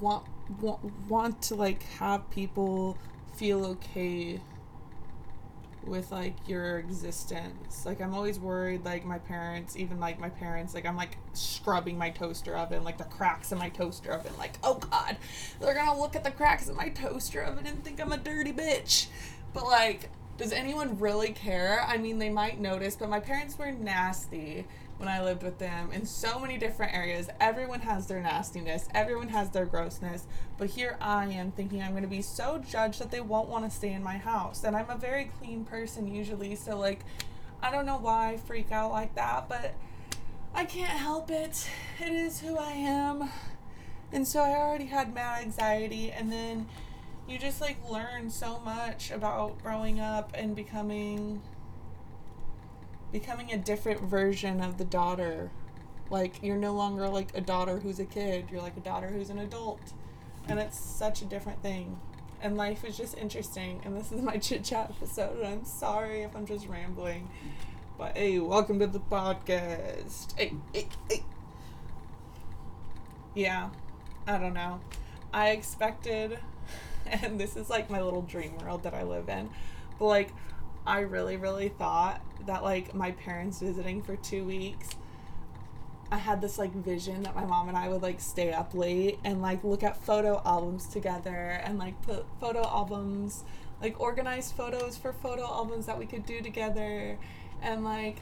want 0.00 0.24
want 0.60 0.80
want 1.08 1.42
to 1.42 1.54
like 1.54 1.82
have 1.98 2.28
people 2.30 2.98
feel 3.34 3.64
okay 3.64 4.40
with 5.86 6.10
like 6.12 6.34
your 6.48 6.78
existence. 6.78 7.84
Like 7.84 8.00
I'm 8.00 8.14
always 8.14 8.38
worried 8.38 8.84
like 8.84 9.04
my 9.04 9.18
parents, 9.18 9.76
even 9.76 10.00
like 10.00 10.18
my 10.18 10.28
parents, 10.28 10.74
like 10.74 10.86
I'm 10.86 10.96
like 10.96 11.16
scrubbing 11.32 11.98
my 11.98 12.10
toaster 12.10 12.56
oven, 12.56 12.84
like 12.84 12.98
the 12.98 13.04
cracks 13.04 13.52
in 13.52 13.58
my 13.58 13.68
toaster 13.68 14.12
oven, 14.12 14.32
like, 14.38 14.58
oh 14.62 14.74
god, 14.74 15.16
they're 15.60 15.74
gonna 15.74 15.98
look 15.98 16.16
at 16.16 16.24
the 16.24 16.30
cracks 16.30 16.68
in 16.68 16.76
my 16.76 16.88
toaster 16.88 17.42
oven 17.42 17.66
and 17.66 17.82
think 17.84 18.00
I'm 18.00 18.12
a 18.12 18.18
dirty 18.18 18.52
bitch. 18.52 19.06
But 19.52 19.64
like, 19.64 20.10
does 20.38 20.52
anyone 20.52 20.98
really 20.98 21.32
care? 21.32 21.84
I 21.86 21.98
mean 21.98 22.18
they 22.18 22.30
might 22.30 22.60
notice, 22.60 22.96
but 22.96 23.08
my 23.08 23.20
parents 23.20 23.58
were 23.58 23.72
nasty 23.72 24.66
when 25.02 25.10
I 25.10 25.20
lived 25.20 25.42
with 25.42 25.58
them 25.58 25.90
in 25.90 26.06
so 26.06 26.38
many 26.38 26.56
different 26.56 26.94
areas. 26.94 27.28
Everyone 27.40 27.80
has 27.80 28.06
their 28.06 28.20
nastiness, 28.20 28.88
everyone 28.94 29.28
has 29.30 29.50
their 29.50 29.66
grossness, 29.66 30.28
but 30.56 30.70
here 30.70 30.96
I 31.00 31.26
am 31.26 31.50
thinking 31.50 31.82
I'm 31.82 31.90
going 31.90 32.04
to 32.04 32.08
be 32.08 32.22
so 32.22 32.62
judged 32.64 33.00
that 33.00 33.10
they 33.10 33.20
won't 33.20 33.48
want 33.48 33.64
to 33.64 33.76
stay 33.76 33.92
in 33.92 34.04
my 34.04 34.16
house. 34.16 34.62
And 34.62 34.76
I'm 34.76 34.88
a 34.88 34.96
very 34.96 35.24
clean 35.40 35.64
person 35.64 36.06
usually, 36.06 36.54
so 36.54 36.78
like 36.78 37.00
I 37.60 37.72
don't 37.72 37.84
know 37.84 37.98
why 37.98 38.30
I 38.30 38.36
freak 38.36 38.70
out 38.70 38.92
like 38.92 39.16
that, 39.16 39.48
but 39.48 39.74
I 40.54 40.66
can't 40.66 40.98
help 40.98 41.32
it. 41.32 41.68
It 41.98 42.12
is 42.12 42.40
who 42.40 42.56
I 42.56 42.70
am. 42.70 43.28
And 44.12 44.26
so 44.26 44.40
I 44.40 44.50
already 44.50 44.86
had 44.86 45.12
mad 45.12 45.42
anxiety 45.42 46.12
and 46.12 46.30
then 46.30 46.68
you 47.26 47.38
just 47.38 47.60
like 47.60 47.78
learn 47.90 48.30
so 48.30 48.60
much 48.60 49.10
about 49.10 49.60
growing 49.64 49.98
up 49.98 50.30
and 50.34 50.54
becoming 50.54 51.42
becoming 53.12 53.52
a 53.52 53.58
different 53.58 54.00
version 54.02 54.60
of 54.60 54.78
the 54.78 54.84
daughter. 54.84 55.50
Like 56.10 56.42
you're 56.42 56.56
no 56.56 56.72
longer 56.74 57.08
like 57.08 57.36
a 57.36 57.40
daughter 57.40 57.78
who's 57.78 57.98
a 58.00 58.04
kid, 58.04 58.46
you're 58.50 58.62
like 58.62 58.76
a 58.76 58.80
daughter 58.80 59.08
who's 59.08 59.30
an 59.30 59.38
adult. 59.38 59.92
And 60.48 60.58
it's 60.58 60.78
such 60.78 61.22
a 61.22 61.24
different 61.24 61.62
thing. 61.62 61.98
and 62.40 62.56
life 62.56 62.84
is 62.84 62.96
just 62.96 63.16
interesting. 63.16 63.80
And 63.84 63.96
this 63.96 64.10
is 64.12 64.20
my 64.20 64.36
chit 64.38 64.64
chat 64.64 64.90
episode. 64.90 65.38
And 65.38 65.46
I'm 65.46 65.64
sorry 65.64 66.22
if 66.22 66.34
I'm 66.34 66.46
just 66.46 66.66
rambling. 66.68 67.28
But 67.98 68.16
hey, 68.16 68.38
welcome 68.40 68.78
to 68.80 68.86
the 68.86 69.00
podcast. 69.00 70.36
Hey, 70.36 70.54
hey, 70.72 70.88
hey. 71.08 71.22
Yeah, 73.34 73.70
I 74.26 74.38
don't 74.38 74.54
know. 74.54 74.80
I 75.32 75.50
expected, 75.50 76.38
and 77.06 77.40
this 77.40 77.56
is 77.56 77.70
like 77.70 77.88
my 77.90 78.02
little 78.02 78.22
dream 78.22 78.58
world 78.58 78.82
that 78.82 78.94
I 78.94 79.02
live 79.04 79.28
in, 79.28 79.48
but 79.98 80.06
like, 80.06 80.34
I 80.86 81.00
really, 81.00 81.36
really 81.36 81.68
thought 81.70 82.20
that 82.46 82.62
like 82.62 82.94
my 82.94 83.10
parents 83.12 83.60
visiting 83.60 84.02
for 84.02 84.16
two 84.16 84.44
weeks 84.44 84.90
I 86.12 86.18
had 86.18 86.42
this 86.42 86.58
like 86.58 86.74
vision 86.74 87.22
that 87.22 87.34
my 87.34 87.46
mom 87.46 87.68
and 87.68 87.76
I 87.76 87.88
would 87.88 88.02
like 88.02 88.20
stay 88.20 88.52
up 88.52 88.74
late 88.74 89.18
and 89.24 89.40
like 89.40 89.64
look 89.64 89.82
at 89.82 89.96
photo 89.96 90.42
albums 90.44 90.86
together 90.86 91.58
and 91.64 91.78
like 91.78 92.00
put 92.02 92.26
photo 92.38 92.60
albums, 92.60 93.44
like 93.80 93.98
organized 93.98 94.54
photos 94.54 94.98
for 94.98 95.14
photo 95.14 95.44
albums 95.44 95.86
that 95.86 95.98
we 95.98 96.04
could 96.04 96.26
do 96.26 96.42
together. 96.42 97.18
And 97.62 97.82
like 97.82 98.18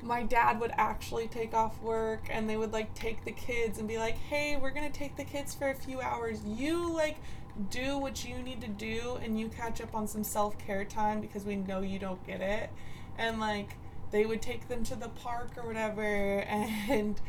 my 0.00 0.22
dad 0.22 0.60
would 0.60 0.70
actually 0.76 1.26
take 1.26 1.54
off 1.54 1.82
work 1.82 2.28
and 2.30 2.48
they 2.48 2.56
would 2.56 2.72
like 2.72 2.94
take 2.94 3.24
the 3.24 3.32
kids 3.32 3.80
and 3.80 3.88
be 3.88 3.98
like, 3.98 4.16
hey, 4.16 4.56
we're 4.56 4.70
gonna 4.70 4.88
take 4.88 5.16
the 5.16 5.24
kids 5.24 5.56
for 5.56 5.70
a 5.70 5.74
few 5.74 6.00
hours. 6.00 6.40
You 6.46 6.88
like 6.88 7.16
do 7.68 7.98
what 7.98 8.24
you 8.24 8.38
need 8.44 8.60
to 8.60 8.68
do 8.68 9.18
and 9.24 9.40
you 9.40 9.48
catch 9.48 9.80
up 9.80 9.92
on 9.92 10.06
some 10.06 10.22
self 10.22 10.56
care 10.64 10.84
time 10.84 11.20
because 11.20 11.44
we 11.44 11.56
know 11.56 11.80
you 11.80 11.98
don't 11.98 12.24
get 12.24 12.40
it. 12.40 12.70
And 13.18 13.40
like, 13.40 13.76
they 14.14 14.24
would 14.24 14.40
take 14.40 14.68
them 14.68 14.84
to 14.84 14.94
the 14.94 15.08
park 15.08 15.50
or 15.56 15.66
whatever 15.66 16.02
and 16.88 17.20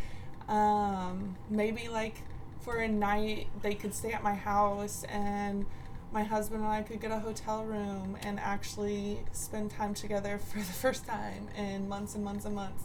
um, 0.47 1.35
maybe 1.49 1.87
like 1.89 2.21
for 2.61 2.77
a 2.77 2.87
night 2.87 3.47
they 3.63 3.73
could 3.73 3.93
stay 3.93 4.11
at 4.11 4.21
my 4.21 4.35
house 4.35 5.03
and 5.09 5.65
my 6.11 6.21
husband 6.21 6.61
and 6.61 6.71
I 6.71 6.83
could 6.83 7.01
get 7.01 7.09
a 7.09 7.17
hotel 7.17 7.65
room 7.65 8.17
and 8.21 8.39
actually 8.39 9.19
spend 9.31 9.71
time 9.71 9.95
together 9.95 10.37
for 10.37 10.59
the 10.59 10.63
first 10.65 11.07
time 11.07 11.47
in 11.57 11.89
months 11.89 12.13
and 12.13 12.23
months 12.23 12.45
and 12.45 12.55
months. 12.55 12.83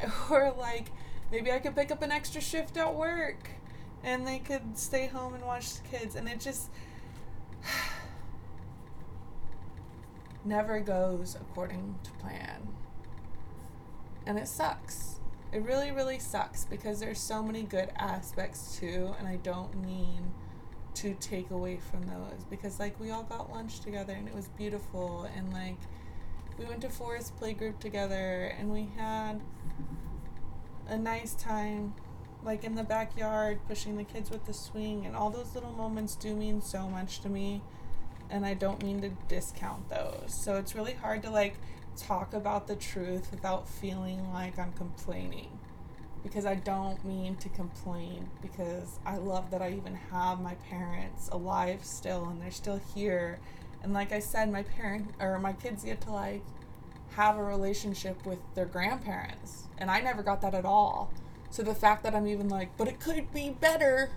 Or 0.30 0.54
like 0.56 0.92
maybe 1.32 1.50
I 1.50 1.58
could 1.58 1.74
pick 1.74 1.90
up 1.90 2.02
an 2.02 2.12
extra 2.12 2.40
shift 2.40 2.76
at 2.76 2.94
work 2.94 3.50
and 4.04 4.24
they 4.24 4.38
could 4.38 4.78
stay 4.78 5.08
home 5.08 5.34
and 5.34 5.44
watch 5.44 5.74
the 5.74 5.88
kids 5.88 6.14
and 6.14 6.28
it 6.28 6.38
just 6.38 6.70
never 10.48 10.80
goes 10.80 11.36
according 11.36 11.98
to 12.02 12.10
plan 12.12 12.68
and 14.28 14.38
it 14.38 14.46
sucks. 14.46 15.20
It 15.52 15.62
really, 15.62 15.90
really 15.90 16.18
sucks 16.18 16.66
because 16.66 17.00
there's 17.00 17.18
so 17.18 17.42
many 17.42 17.62
good 17.62 17.88
aspects 17.96 18.76
too, 18.78 19.14
and 19.18 19.26
I 19.26 19.36
don't 19.36 19.74
mean 19.82 20.34
to 20.96 21.14
take 21.14 21.50
away 21.50 21.78
from 21.78 22.02
those 22.02 22.44
because 22.50 22.78
like 22.78 22.98
we 23.00 23.10
all 23.10 23.22
got 23.22 23.50
lunch 23.50 23.80
together 23.80 24.12
and 24.12 24.28
it 24.28 24.34
was 24.34 24.48
beautiful 24.48 25.28
and 25.36 25.52
like 25.52 25.76
we 26.58 26.64
went 26.64 26.80
to 26.80 26.88
forest 26.88 27.38
playgroup 27.40 27.78
together 27.78 28.52
and 28.58 28.72
we 28.72 28.88
had 28.96 29.40
a 30.88 30.98
nice 30.98 31.34
time 31.34 31.94
like 32.42 32.64
in 32.64 32.74
the 32.74 32.82
backyard 32.82 33.60
pushing 33.68 33.96
the 33.96 34.02
kids 34.02 34.28
with 34.28 34.44
the 34.46 34.52
swing 34.52 35.06
and 35.06 35.14
all 35.14 35.30
those 35.30 35.54
little 35.54 35.70
moments 35.70 36.16
do 36.16 36.34
mean 36.34 36.60
so 36.60 36.88
much 36.88 37.20
to 37.20 37.28
me 37.28 37.62
and 38.30 38.44
I 38.44 38.54
don't 38.54 38.82
mean 38.82 39.00
to 39.02 39.10
discount 39.28 39.88
those. 39.88 40.34
So 40.44 40.56
it's 40.56 40.74
really 40.74 40.94
hard 40.94 41.22
to 41.22 41.30
like 41.30 41.54
talk 41.96 42.32
about 42.34 42.66
the 42.66 42.76
truth 42.76 43.30
without 43.30 43.68
feeling 43.68 44.32
like 44.32 44.58
I'm 44.58 44.72
complaining. 44.72 45.58
Because 46.22 46.46
I 46.46 46.56
don't 46.56 47.02
mean 47.04 47.36
to 47.36 47.48
complain, 47.48 48.28
because 48.42 48.98
I 49.06 49.16
love 49.16 49.50
that 49.52 49.62
I 49.62 49.70
even 49.72 49.94
have 50.10 50.40
my 50.40 50.54
parents 50.68 51.28
alive 51.28 51.84
still 51.84 52.26
and 52.26 52.42
they're 52.42 52.50
still 52.50 52.80
here. 52.94 53.38
And 53.82 53.92
like 53.94 54.12
I 54.12 54.18
said, 54.18 54.50
my 54.50 54.64
parent 54.64 55.14
or 55.20 55.38
my 55.38 55.52
kids 55.52 55.84
get 55.84 56.00
to 56.02 56.12
like 56.12 56.42
have 57.14 57.36
a 57.36 57.42
relationship 57.42 58.26
with 58.26 58.38
their 58.54 58.66
grandparents. 58.66 59.68
And 59.78 59.90
I 59.90 60.00
never 60.00 60.22
got 60.22 60.40
that 60.42 60.54
at 60.54 60.64
all. 60.64 61.12
So 61.50 61.62
the 61.62 61.74
fact 61.74 62.02
that 62.02 62.14
I'm 62.14 62.26
even 62.26 62.48
like, 62.48 62.76
but 62.76 62.88
it 62.88 63.00
could 63.00 63.32
be 63.32 63.50
better, 63.50 64.10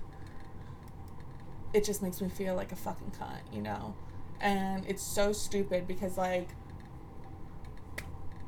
it 1.73 1.83
just 1.83 2.01
makes 2.01 2.21
me 2.21 2.29
feel 2.29 2.55
like 2.55 2.71
a 2.71 2.75
fucking 2.75 3.11
cunt, 3.19 3.53
you 3.53 3.61
know? 3.61 3.95
And 4.39 4.85
it's 4.87 5.03
so 5.03 5.33
stupid 5.33 5.87
because 5.87 6.17
like 6.17 6.49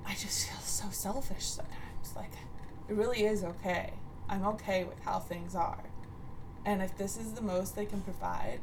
I 0.06 0.16
just 0.16 0.48
feel 0.48 0.60
so 0.60 0.88
selfish 0.92 1.46
sometimes. 1.46 2.16
Like, 2.16 2.34
it 2.88 2.94
really 2.94 3.26
is 3.26 3.44
okay. 3.44 3.94
I'm 4.30 4.46
okay 4.46 4.84
with 4.84 5.00
how 5.00 5.20
things 5.20 5.56
are. 5.56 5.84
And 6.66 6.82
if 6.82 6.98
this 6.98 7.18
is 7.18 7.34
the 7.34 7.42
most 7.42 7.76
they 7.76 7.86
can 7.86 8.02
provide, 8.02 8.60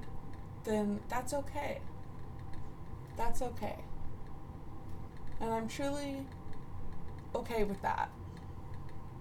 then 0.64 1.00
that's 1.08 1.34
okay. 1.34 1.80
That's 3.16 3.42
okay. 3.42 3.76
And 5.40 5.52
I'm 5.52 5.68
truly 5.68 6.26
okay 7.34 7.64
with 7.64 7.80
that. 7.82 8.10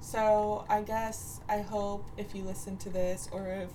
So 0.02 0.66
I 0.70 0.82
guess 0.82 1.42
I 1.50 1.60
hope 1.60 2.06
if 2.18 2.36
you 2.36 2.44
listen 2.44 2.78
to 2.78 2.90
this 2.90 3.28
or 3.32 3.48
if 3.48 3.70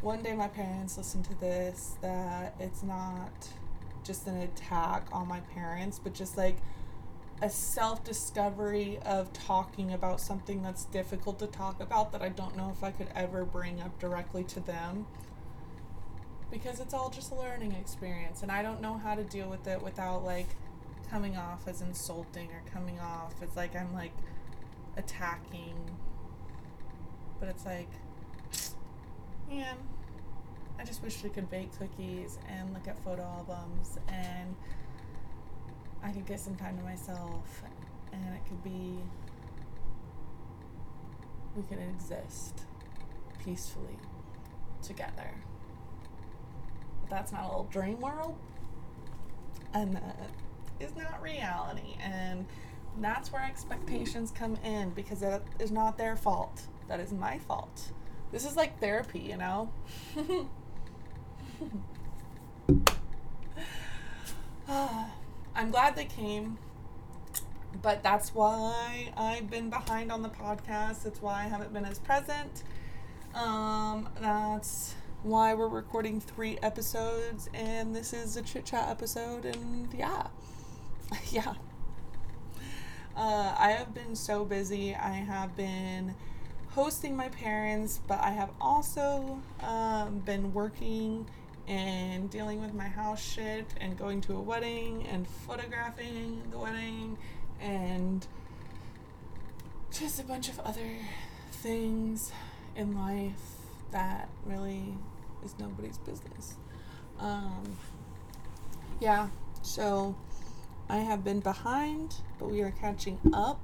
one 0.00 0.22
day 0.22 0.34
my 0.34 0.48
parents 0.48 0.96
listen 0.96 1.22
to 1.24 1.34
this 1.40 1.96
that 2.02 2.54
it's 2.60 2.82
not 2.82 3.48
just 4.04 4.26
an 4.26 4.40
attack 4.40 5.06
on 5.12 5.28
my 5.28 5.40
parents, 5.40 6.00
but 6.02 6.14
just 6.14 6.36
like 6.36 6.56
a 7.42 7.50
self 7.50 8.02
discovery 8.04 8.98
of 9.04 9.32
talking 9.32 9.92
about 9.92 10.20
something 10.20 10.62
that's 10.62 10.84
difficult 10.86 11.38
to 11.38 11.46
talk 11.46 11.80
about 11.80 12.12
that 12.12 12.22
I 12.22 12.28
don't 12.28 12.56
know 12.56 12.72
if 12.74 12.82
I 12.82 12.90
could 12.90 13.08
ever 13.14 13.44
bring 13.44 13.80
up 13.80 13.98
directly 13.98 14.44
to 14.44 14.60
them. 14.60 15.06
Because 16.50 16.80
it's 16.80 16.94
all 16.94 17.10
just 17.10 17.30
a 17.30 17.34
learning 17.34 17.72
experience, 17.72 18.42
and 18.42 18.50
I 18.50 18.62
don't 18.62 18.80
know 18.80 18.96
how 18.96 19.14
to 19.14 19.22
deal 19.22 19.48
with 19.48 19.66
it 19.66 19.82
without 19.82 20.24
like 20.24 20.48
coming 21.10 21.36
off 21.36 21.68
as 21.68 21.82
insulting 21.82 22.48
or 22.48 22.62
coming 22.72 22.98
off 23.00 23.34
as 23.42 23.54
like 23.54 23.76
I'm 23.76 23.92
like 23.92 24.12
attacking. 24.96 25.76
But 27.38 27.50
it's 27.50 27.66
like, 27.66 27.90
man, 29.48 29.76
I 30.78 30.84
just 30.84 31.02
wish 31.02 31.22
we 31.22 31.30
could 31.30 31.50
bake 31.50 31.76
cookies 31.78 32.38
and 32.48 32.72
look 32.72 32.86
at 32.86 32.98
photo 33.02 33.22
albums 33.22 33.98
and 34.08 34.54
I 36.02 36.10
could 36.12 36.26
get 36.26 36.40
some 36.40 36.54
time 36.54 36.76
to 36.78 36.84
myself 36.84 37.62
and 38.12 38.34
it 38.34 38.40
could 38.48 38.62
be 38.62 38.98
we 41.56 41.62
can 41.64 41.78
exist 41.80 42.62
peacefully 43.44 43.98
together. 44.82 45.34
But 47.02 47.10
that's 47.10 47.32
not 47.32 47.44
a 47.44 47.46
little 47.46 47.64
dream 47.64 48.00
world. 48.00 48.36
And 49.74 49.96
that 49.96 50.30
is 50.78 50.94
not 50.96 51.20
reality. 51.20 51.96
And 52.00 52.46
that's 53.00 53.32
where 53.32 53.42
expectations 53.42 54.30
come 54.30 54.56
in 54.64 54.90
because 54.90 55.22
it 55.22 55.42
is 55.58 55.70
not 55.70 55.98
their 55.98 56.16
fault. 56.16 56.62
That 56.88 57.00
is 57.00 57.12
my 57.12 57.38
fault. 57.38 57.90
This 58.30 58.44
is 58.44 58.56
like 58.56 58.78
therapy, 58.78 59.20
you 59.20 59.36
know? 59.36 59.70
I'm 64.68 65.70
glad 65.70 65.96
they 65.96 66.04
came, 66.04 66.58
but 67.80 68.02
that's 68.02 68.34
why 68.34 69.12
I've 69.16 69.50
been 69.50 69.70
behind 69.70 70.12
on 70.12 70.22
the 70.22 70.28
podcast. 70.28 71.04
That's 71.04 71.22
why 71.22 71.44
I 71.44 71.48
haven't 71.48 71.72
been 71.72 71.86
as 71.86 71.98
present. 71.98 72.64
Um, 73.34 74.08
that's 74.20 74.94
why 75.22 75.54
we're 75.54 75.68
recording 75.68 76.20
three 76.20 76.58
episodes, 76.62 77.48
and 77.54 77.96
this 77.96 78.12
is 78.12 78.36
a 78.36 78.42
chit 78.42 78.66
chat 78.66 78.88
episode, 78.88 79.46
and 79.46 79.92
yeah, 79.94 80.26
yeah. 81.30 81.54
Uh, 83.16 83.54
I 83.58 83.70
have 83.70 83.94
been 83.94 84.14
so 84.14 84.44
busy. 84.44 84.94
I 84.94 85.14
have 85.14 85.56
been 85.56 86.14
hosting 86.78 87.16
my 87.16 87.28
parents, 87.30 87.98
but 88.06 88.20
I 88.20 88.30
have 88.30 88.50
also 88.60 89.42
um, 89.64 90.20
been 90.20 90.54
working 90.54 91.26
and 91.66 92.30
dealing 92.30 92.60
with 92.60 92.72
my 92.72 92.86
house 92.86 93.20
shit 93.20 93.66
and 93.80 93.98
going 93.98 94.20
to 94.20 94.34
a 94.34 94.40
wedding 94.40 95.04
and 95.10 95.26
photographing 95.26 96.40
the 96.52 96.56
wedding 96.56 97.18
and 97.60 98.24
just 99.90 100.20
a 100.20 100.22
bunch 100.22 100.48
of 100.48 100.60
other 100.60 100.88
things 101.50 102.30
in 102.76 102.96
life 102.96 103.42
that 103.90 104.28
really 104.46 104.94
is 105.44 105.56
nobody's 105.58 105.98
business. 105.98 106.54
Um, 107.18 107.76
yeah, 109.00 109.30
so 109.62 110.14
I 110.88 110.98
have 110.98 111.24
been 111.24 111.40
behind, 111.40 112.14
but 112.38 112.52
we 112.52 112.60
are 112.60 112.70
catching 112.70 113.18
up. 113.32 113.60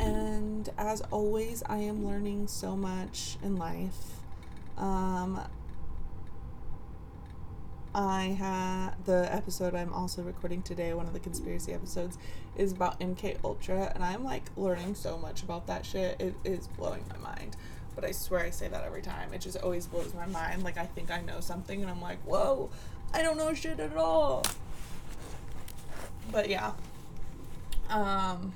And 0.00 0.68
as 0.78 1.00
always, 1.10 1.62
I 1.66 1.78
am 1.78 2.06
learning 2.06 2.48
so 2.48 2.76
much 2.76 3.36
in 3.42 3.56
life. 3.56 4.20
Um, 4.78 5.40
I 7.94 8.36
had 8.38 8.92
the 9.04 9.28
episode 9.32 9.74
I'm 9.74 9.92
also 9.92 10.22
recording 10.22 10.62
today, 10.62 10.94
one 10.94 11.06
of 11.06 11.12
the 11.12 11.20
conspiracy 11.20 11.72
episodes, 11.74 12.16
is 12.56 12.72
about 12.72 12.98
MK 13.00 13.36
Ultra, 13.44 13.92
and 13.94 14.02
I'm 14.02 14.24
like 14.24 14.44
learning 14.56 14.94
so 14.94 15.18
much 15.18 15.42
about 15.42 15.66
that 15.66 15.84
shit. 15.84 16.18
It 16.20 16.34
is 16.44 16.68
blowing 16.68 17.04
my 17.10 17.18
mind. 17.18 17.56
but 17.94 18.04
I 18.04 18.12
swear 18.12 18.40
I 18.40 18.50
say 18.50 18.68
that 18.68 18.84
every 18.84 19.02
time. 19.02 19.34
It 19.34 19.42
just 19.42 19.58
always 19.58 19.86
blows 19.86 20.14
my 20.14 20.26
mind. 20.26 20.62
Like 20.62 20.78
I 20.78 20.86
think 20.86 21.10
I 21.10 21.20
know 21.20 21.40
something 21.40 21.82
and 21.82 21.90
I'm 21.90 22.00
like, 22.00 22.18
whoa, 22.24 22.70
I 23.12 23.22
don't 23.22 23.36
know 23.36 23.52
shit 23.54 23.78
at 23.80 23.96
all. 23.96 24.44
But 26.30 26.48
yeah. 26.48 26.72
Um 27.90 28.54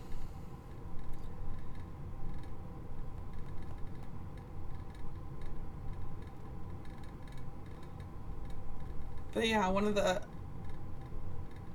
But 9.36 9.48
yeah, 9.48 9.68
one 9.68 9.86
of 9.86 9.94
the 9.94 10.22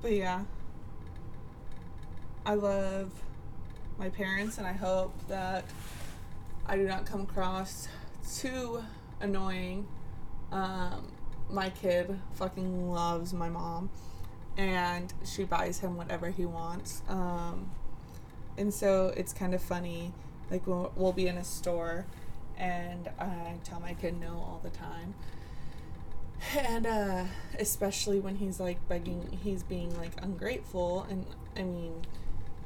But 0.02 0.12
yeah. 0.14 0.42
I 2.44 2.54
love 2.54 3.12
my 4.00 4.08
parents 4.08 4.58
and 4.58 4.66
I 4.66 4.72
hope 4.72 5.14
that 5.28 5.64
I 6.66 6.76
do 6.76 6.88
not 6.88 7.06
come 7.06 7.20
across 7.20 7.86
too 8.36 8.82
annoying. 9.20 9.86
Um, 10.50 11.12
my 11.48 11.70
kid 11.70 12.18
fucking 12.32 12.90
loves 12.90 13.32
my 13.32 13.48
mom 13.48 13.90
and 14.56 15.14
she 15.24 15.44
buys 15.44 15.78
him 15.78 15.96
whatever 15.96 16.30
he 16.30 16.44
wants. 16.44 17.02
Um, 17.08 17.70
and 18.58 18.74
so 18.74 19.14
it's 19.16 19.32
kind 19.32 19.54
of 19.54 19.62
funny. 19.62 20.12
Like, 20.50 20.66
we'll, 20.66 20.90
we'll 20.96 21.12
be 21.12 21.28
in 21.28 21.38
a 21.38 21.44
store 21.44 22.06
and 22.58 23.08
I 23.20 23.54
tell 23.62 23.78
my 23.78 23.94
kid 23.94 24.20
no 24.20 24.30
all 24.30 24.60
the 24.64 24.70
time. 24.70 25.14
And 26.56 26.86
uh, 26.86 27.24
especially 27.58 28.20
when 28.20 28.36
he's 28.36 28.60
like 28.60 28.86
begging, 28.88 29.38
he's 29.42 29.62
being 29.62 29.96
like 29.96 30.12
ungrateful. 30.22 31.06
And 31.08 31.24
I 31.56 31.62
mean, 31.62 32.04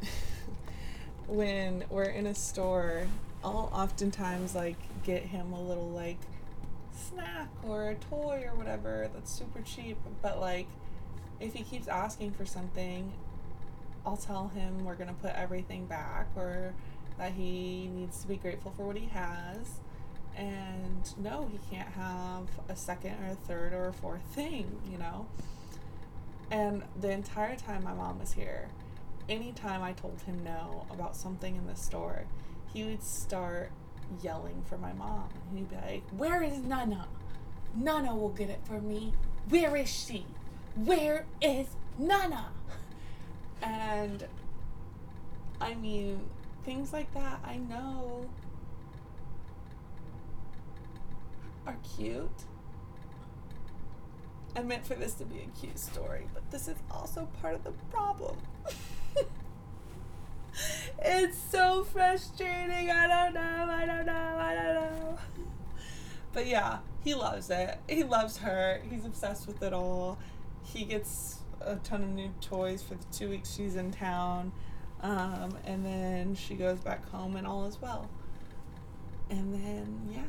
when 1.27 1.85
we're 1.91 2.05
in 2.05 2.27
a 2.27 2.35
store, 2.35 3.07
I'll 3.45 3.71
oftentimes 3.73 4.55
like 4.55 4.79
get 5.05 5.23
him 5.23 5.53
a 5.53 5.61
little 5.61 5.91
like 5.91 6.19
snack 6.93 7.49
or 7.65 7.91
a 7.91 7.95
toy 7.95 8.45
or 8.51 8.57
whatever 8.57 9.09
that's 9.15 9.31
super 9.31 9.61
cheap. 9.61 9.99
But 10.23 10.41
like, 10.41 10.67
if 11.39 11.55
he 11.55 11.63
keeps 11.63 11.87
asking 11.87 12.33
for 12.33 12.47
something, 12.47 13.13
I'll 14.05 14.17
tell 14.17 14.49
him 14.49 14.85
we're 14.85 14.95
gonna 14.95 15.15
put 15.15 15.33
everything 15.35 15.87
back 15.87 16.29
or 16.37 16.73
that 17.19 17.33
he 17.33 17.89
needs 17.95 18.21
to 18.23 18.29
be 18.29 18.37
grateful 18.37 18.73
for 18.77 18.85
what 18.85 18.97
he 18.97 19.07
has. 19.07 19.81
And 20.37 21.15
no, 21.19 21.49
he 21.51 21.59
can't 21.75 21.89
have 21.89 22.47
a 22.69 22.77
second 22.77 23.17
or 23.25 23.33
a 23.33 23.35
third 23.35 23.73
or 23.73 23.89
a 23.89 23.93
fourth 23.93 24.23
thing, 24.23 24.81
you 24.91 24.99
know? 24.99 25.27
And 26.51 26.83
the 27.01 27.11
entire 27.11 27.57
time 27.57 27.85
my 27.85 27.95
mom 27.95 28.19
was 28.19 28.33
here, 28.33 28.69
anytime 29.29 29.83
I 29.83 29.93
told 29.93 30.21
him 30.23 30.45
no 30.45 30.87
about 30.91 31.17
something 31.17 31.57
in 31.57 31.67
the 31.67 31.75
store, 31.75 32.25
he 32.73 32.85
would 32.85 33.03
start 33.03 33.71
yelling 34.23 34.63
for 34.69 34.77
my 34.79 34.93
mom. 34.93 35.29
He'd 35.55 35.71
be 35.71 35.77
like, 35.77 36.03
Where 36.17 36.43
is 36.43 36.59
Nana? 36.59 37.09
Nana 37.75 38.15
will 38.15 38.31
get 38.31 38.51
it 38.51 38.61
for 38.65 38.81
me. 38.81 39.13
Where 39.49 39.77
is 39.77 39.89
she? 39.89 40.27
Where 40.77 41.25
is 41.41 41.67
Nana? 41.99 42.51
And 43.63 44.27
I 45.61 45.75
mean, 45.75 46.21
things 46.65 46.93
like 46.93 47.13
that 47.15 47.41
I 47.45 47.57
know 47.57 48.27
are 51.67 51.77
cute. 51.97 52.45
I 54.55 54.63
meant 54.63 54.87
for 54.87 54.95
this 54.95 55.15
to 55.15 55.25
be 55.25 55.41
a 55.41 55.61
cute 55.61 55.79
story, 55.79 56.27
but 56.33 56.51
this 56.51 56.67
is 56.69 56.77
also 56.91 57.29
part 57.43 57.55
of 57.55 57.65
the 57.65 57.73
problem. 57.91 58.37
it's 61.05 61.39
so 61.39 61.85
frustrating. 61.85 62.91
I 62.91 63.07
don't 63.07 63.35
know. 63.35 63.67
I 63.69 63.85
don't 63.85 64.07
know. 64.07 64.37
I 64.39 64.55
don't 64.55 64.75
know. 64.75 65.19
But 66.33 66.47
yeah, 66.47 66.79
he 67.05 67.15
loves 67.15 67.51
it. 67.51 67.79
He 67.89 68.03
loves 68.03 68.39
her. 68.39 68.81
He's 68.89 69.05
obsessed 69.05 69.47
with 69.47 69.63
it 69.63 69.73
all. 69.73 70.19
He 70.63 70.85
gets 70.85 71.41
a 71.61 71.77
ton 71.77 72.03
of 72.03 72.11
new 72.11 72.31
toys 72.41 72.83
for 72.83 72.95
the 72.95 73.05
two 73.13 73.29
weeks 73.29 73.55
she's 73.55 73.77
in 73.77 73.91
town. 73.91 74.53
Um, 75.03 75.57
and 75.67 75.85
then 75.85 76.35
she 76.35 76.55
goes 76.55 76.79
back 76.79 77.09
home 77.11 77.37
and 77.37 77.47
all 77.47 77.67
is 77.67 77.81
well. 77.81 78.09
And 79.29 79.55
then, 79.55 80.09
yeah, 80.11 80.23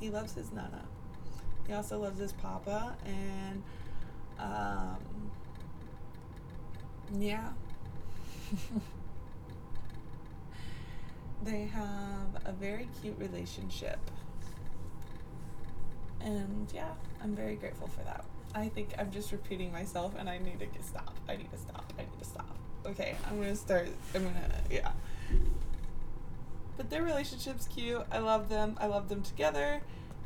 he 0.00 0.10
loves 0.10 0.34
his 0.34 0.52
Nana. 0.52 0.84
He 1.66 1.72
also 1.72 1.98
loves 1.98 2.18
his 2.18 2.32
Papa. 2.32 2.96
And, 3.04 3.62
um, 4.38 4.96
yeah. 7.18 7.50
they 11.42 11.66
have 11.66 12.42
a 12.44 12.52
very 12.52 12.88
cute 13.00 13.18
relationship. 13.18 13.98
And 16.20 16.70
yeah, 16.74 16.92
I'm 17.22 17.34
very 17.36 17.56
grateful 17.56 17.88
for 17.88 18.02
that. 18.02 18.24
I 18.54 18.68
think 18.68 18.94
I'm 18.98 19.10
just 19.10 19.32
repeating 19.32 19.70
myself 19.70 20.14
and 20.18 20.30
I 20.30 20.38
need 20.38 20.60
to 20.60 20.66
stop. 20.82 21.14
I 21.28 21.36
need 21.36 21.50
to 21.50 21.58
stop. 21.58 21.92
I 21.98 22.02
need 22.02 22.18
to 22.18 22.24
stop. 22.24 22.56
Okay, 22.86 23.16
I'm 23.28 23.38
gonna 23.40 23.56
start. 23.56 23.88
I'm 24.14 24.24
gonna, 24.24 24.48
yeah. 24.70 24.92
But 26.76 26.90
their 26.90 27.02
relationship's 27.02 27.66
cute. 27.66 28.02
I 28.10 28.18
love 28.18 28.48
them. 28.48 28.76
I 28.80 28.86
love 28.86 29.08
them 29.08 29.22
together. 29.22 29.80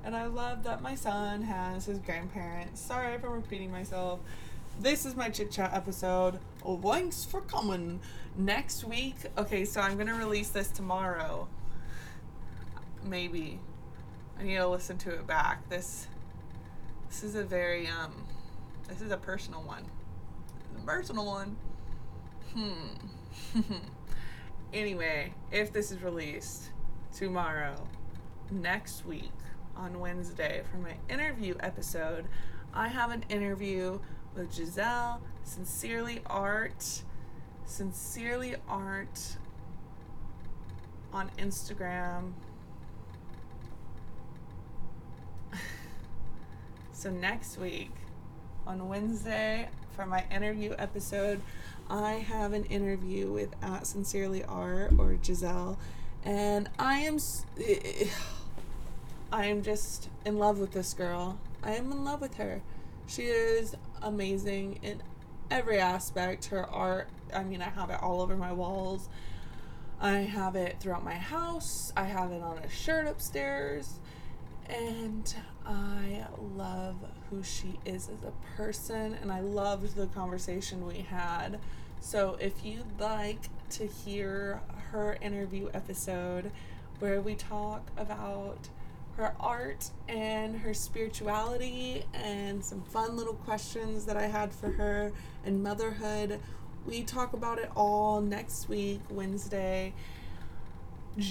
And 0.05 0.17
I 0.17 0.27
love 0.27 0.65
that 0.65 0.83
my 0.83 0.95
son 0.95 1.43
has 1.43 1.87
his 1.87 1.99
grandparents. 1.99 2.81
Sorry 2.81 3.15
if 3.15 3.25
I'm 3.25 3.33
repeating 3.33 3.71
myself. 3.71 4.21
This 4.81 5.05
is 5.05 5.15
my 5.15 5.29
chit 5.29 5.51
chat 5.51 5.75
episode. 5.75 6.39
Oh, 6.65 6.79
thanks 6.79 7.25
for 7.25 7.43
coming. 7.43 8.01
Next 8.37 8.83
week, 8.85 9.17
okay, 9.37 9.65
so 9.65 9.81
I'm 9.81 9.99
gonna 9.99 10.15
release 10.15 10.49
this 10.49 10.69
tomorrow. 10.69 11.49
Maybe. 13.05 13.61
I 14.39 14.45
need 14.45 14.57
to 14.57 14.69
listen 14.69 14.97
to 14.99 15.11
it 15.11 15.27
back. 15.27 15.69
This 15.69 16.07
this 17.09 17.23
is 17.23 17.35
a 17.35 17.43
very 17.45 17.89
um 17.89 18.25
this 18.89 19.03
is 19.03 19.11
a 19.11 19.19
personal 19.19 19.63
one. 19.63 19.85
A 20.79 20.87
personal 20.87 21.27
one. 21.27 21.57
Hmm. 22.55 23.61
anyway, 24.73 25.33
if 25.51 25.73
this 25.73 25.91
is 25.91 26.03
released 26.03 26.71
tomorrow, 27.15 27.75
next 28.51 29.05
week 29.07 29.33
on 29.77 30.01
Wednesday 30.01 30.63
for 30.71 30.79
my 30.79 30.95
interview 31.09 31.55
episode, 31.61 32.27
I 32.73 32.89
have 32.89 33.11
an 33.11 33.25
interview 33.29 33.99
with 34.35 34.55
Giselle, 34.55 35.21
Sincerely 35.43 36.21
Art, 36.27 37.03
Sincerely 37.65 38.57
Art 38.69 39.37
on 41.13 41.31
Instagram. 41.39 42.33
so 46.93 47.11
next 47.11 47.59
week 47.59 47.91
on 48.67 48.89
Wednesday 48.89 49.69
for 49.95 50.07
my 50.07 50.25
interview 50.31 50.75
episode, 50.79 51.41
I 51.89 52.13
have 52.13 52.53
an 52.53 52.65
interview 52.65 53.31
with 53.33 53.55
at 53.63 53.87
Sincerely 53.87 54.45
Art 54.45 54.93
or 54.99 55.17
Giselle, 55.23 55.79
and 56.25 56.69
I 56.79 57.01
am. 57.01 57.19
I 59.33 59.47
am 59.47 59.63
just 59.63 60.09
in 60.25 60.39
love 60.39 60.59
with 60.59 60.73
this 60.73 60.93
girl. 60.93 61.39
I 61.63 61.75
am 61.75 61.93
in 61.93 62.05
love 62.05 62.21
with 62.21 62.35
her. 62.35 62.63
She 63.07 63.23
is 63.25 63.77
amazing 64.03 64.81
in 64.83 65.03
every 65.51 65.79
aspect. 65.79 66.47
Her 66.47 66.69
art, 66.69 67.09
I 67.33 67.43
mean, 67.45 67.63
I 67.63 67.69
have 67.69 67.91
it 67.91 68.03
all 68.03 68.21
over 68.21 68.37
my 68.37 68.53
walls. 68.53 69.09
I 70.01 70.19
have 70.19 70.57
it 70.57 70.81
throughout 70.81 71.05
my 71.05 71.15
house. 71.15 71.93
I 71.97 72.05
have 72.05 72.33
it 72.33 72.43
on 72.43 72.59
a 72.59 72.71
shirt 72.71 73.07
upstairs. 73.07 74.01
And 74.69 75.35
I 75.67 76.25
love 76.57 76.97
who 77.29 77.43
she 77.43 77.79
is 77.85 78.09
as 78.09 78.25
a 78.27 78.57
person. 78.57 79.17
And 79.21 79.33
I 79.33 79.41
loved 79.41 79.97
the 79.97 80.07
conversation 80.07 80.87
we 80.87 80.99
had. 80.99 81.59
So 82.01 82.37
if 82.41 82.65
you'd 82.65 83.01
like 83.01 83.49
to 83.71 83.87
hear 83.87 84.61
her 84.91 85.17
interview 85.21 85.69
episode 85.75 86.51
where 86.99 87.21
we 87.21 87.35
talk 87.35 87.91
about 87.97 88.69
her 89.17 89.35
art 89.39 89.91
and 90.09 90.57
her 90.61 90.73
spirituality 90.73 92.05
and 92.15 92.65
some 92.65 92.81
fun 92.83 93.17
little 93.17 93.35
questions 93.35 94.07
that 94.07 94.17
I 94.17 94.27
had 94.27 94.53
for 94.53 94.71
her 94.71 95.13
and 95.45 95.63
motherhood. 95.63 96.41
We 96.87 97.03
talk 97.03 97.35
about 97.35 97.59
it 97.59 97.71
all 97.77 98.21
next 98.21 98.69
week, 98.69 99.01
Wednesday. 99.11 99.93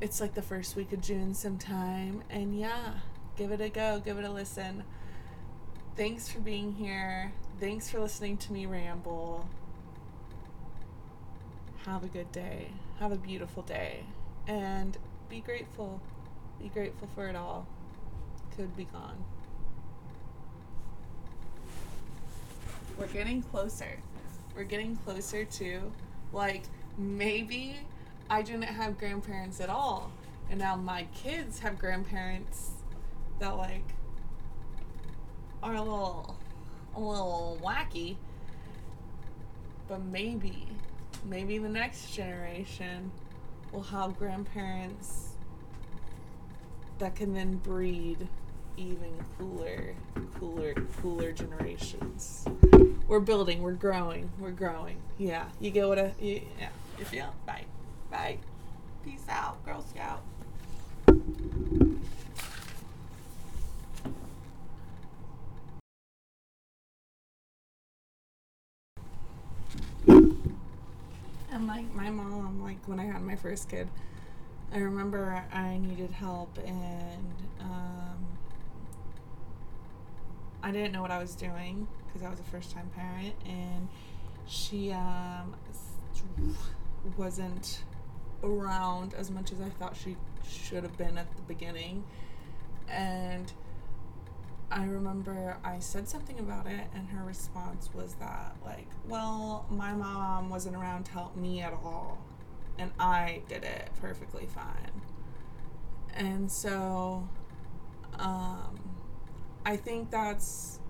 It's 0.00 0.20
like 0.20 0.34
the 0.34 0.42
first 0.42 0.76
week 0.76 0.92
of 0.92 1.00
June 1.00 1.34
sometime. 1.34 2.22
And 2.30 2.58
yeah, 2.58 2.94
give 3.36 3.50
it 3.50 3.60
a 3.60 3.68
go, 3.68 4.00
give 4.04 4.18
it 4.18 4.24
a 4.24 4.30
listen. 4.30 4.84
Thanks 5.96 6.28
for 6.28 6.38
being 6.38 6.74
here. 6.74 7.32
Thanks 7.58 7.90
for 7.90 7.98
listening 7.98 8.36
to 8.38 8.52
me 8.52 8.66
ramble. 8.66 9.48
Have 11.84 12.04
a 12.04 12.06
good 12.06 12.30
day. 12.30 12.68
Have 13.00 13.10
a 13.10 13.16
beautiful 13.16 13.64
day. 13.64 14.04
And 14.46 14.96
be 15.28 15.40
grateful. 15.40 16.00
Be 16.62 16.68
grateful 16.68 17.08
for 17.14 17.28
it 17.28 17.34
all. 17.34 17.66
Could 18.56 18.76
be 18.76 18.84
gone. 18.84 19.24
We're 22.96 23.08
getting 23.08 23.42
closer. 23.42 23.98
We're 24.54 24.64
getting 24.64 24.96
closer 24.96 25.44
to, 25.44 25.92
like, 26.32 26.62
maybe 26.96 27.76
I 28.30 28.42
didn't 28.42 28.62
have 28.64 28.98
grandparents 28.98 29.60
at 29.60 29.70
all. 29.70 30.12
And 30.50 30.58
now 30.58 30.76
my 30.76 31.06
kids 31.14 31.58
have 31.60 31.78
grandparents 31.78 32.70
that 33.38 33.56
like 33.56 33.84
are 35.62 35.74
a 35.74 35.82
little 35.82 36.36
a 36.94 37.00
little 37.00 37.58
wacky. 37.62 38.16
But 39.88 40.02
maybe 40.02 40.66
maybe 41.24 41.58
the 41.58 41.68
next 41.68 42.12
generation 42.14 43.10
will 43.72 43.82
have 43.82 44.18
grandparents 44.18 45.34
that 46.98 47.14
can 47.14 47.32
then 47.32 47.56
breed 47.56 48.26
even 48.76 49.12
cooler, 49.36 49.94
cooler, 50.38 50.74
cooler 51.00 51.32
generations. 51.32 52.44
We're 53.06 53.20
building, 53.20 53.62
we're 53.62 53.72
growing, 53.72 54.30
we're 54.38 54.52
growing. 54.52 54.96
Yeah, 55.18 55.46
you 55.60 55.70
get 55.70 55.88
what 55.88 55.98
I, 55.98 56.12
you, 56.20 56.42
yeah, 56.58 56.68
you 56.98 57.04
feel? 57.04 57.34
Bye. 57.46 57.64
Bye. 58.10 58.38
Peace 59.04 59.24
out, 59.28 59.64
Girl 59.64 59.84
Scout. 59.90 60.22
And 71.50 71.66
like 71.66 71.92
my 71.94 72.10
mom, 72.10 72.62
like 72.62 72.78
when 72.86 73.00
I 73.00 73.04
had 73.04 73.22
my 73.22 73.36
first 73.36 73.68
kid, 73.68 73.88
I 74.72 74.78
remember 74.78 75.44
I 75.52 75.78
needed 75.78 76.10
help 76.10 76.58
and 76.64 77.34
um, 77.60 78.26
I 80.62 80.70
didn't 80.70 80.92
know 80.92 81.02
what 81.02 81.10
I 81.10 81.18
was 81.18 81.34
doing 81.34 81.88
because 82.06 82.22
I 82.26 82.30
was 82.30 82.38
a 82.40 82.44
first 82.44 82.70
time 82.70 82.90
parent 82.94 83.34
and 83.46 83.88
she 84.46 84.92
um, 84.92 85.54
wasn't 87.16 87.82
around 88.42 89.14
as 89.14 89.30
much 89.30 89.52
as 89.52 89.60
I 89.60 89.68
thought 89.68 89.96
she 89.96 90.16
should 90.48 90.82
have 90.82 90.96
been 90.96 91.18
at 91.18 91.34
the 91.36 91.42
beginning. 91.42 92.04
And 92.88 93.52
I 94.70 94.84
remember 94.84 95.56
I 95.64 95.78
said 95.78 96.08
something 96.08 96.38
about 96.38 96.66
it, 96.66 96.86
and 96.94 97.08
her 97.08 97.24
response 97.24 97.88
was 97.94 98.14
that, 98.14 98.56
like, 98.64 98.88
well, 99.08 99.66
my 99.70 99.92
mom 99.92 100.50
wasn't 100.50 100.76
around 100.76 101.04
to 101.04 101.12
help 101.12 101.36
me 101.36 101.62
at 101.62 101.72
all, 101.72 102.18
and 102.78 102.90
I 102.98 103.42
did 103.48 103.64
it 103.64 103.90
perfectly 104.00 104.46
fine. 104.46 105.02
And 106.14 106.50
so, 106.50 107.28
um, 108.18 108.78
I 109.64 109.76
think 109.76 110.10
that's 110.10 110.80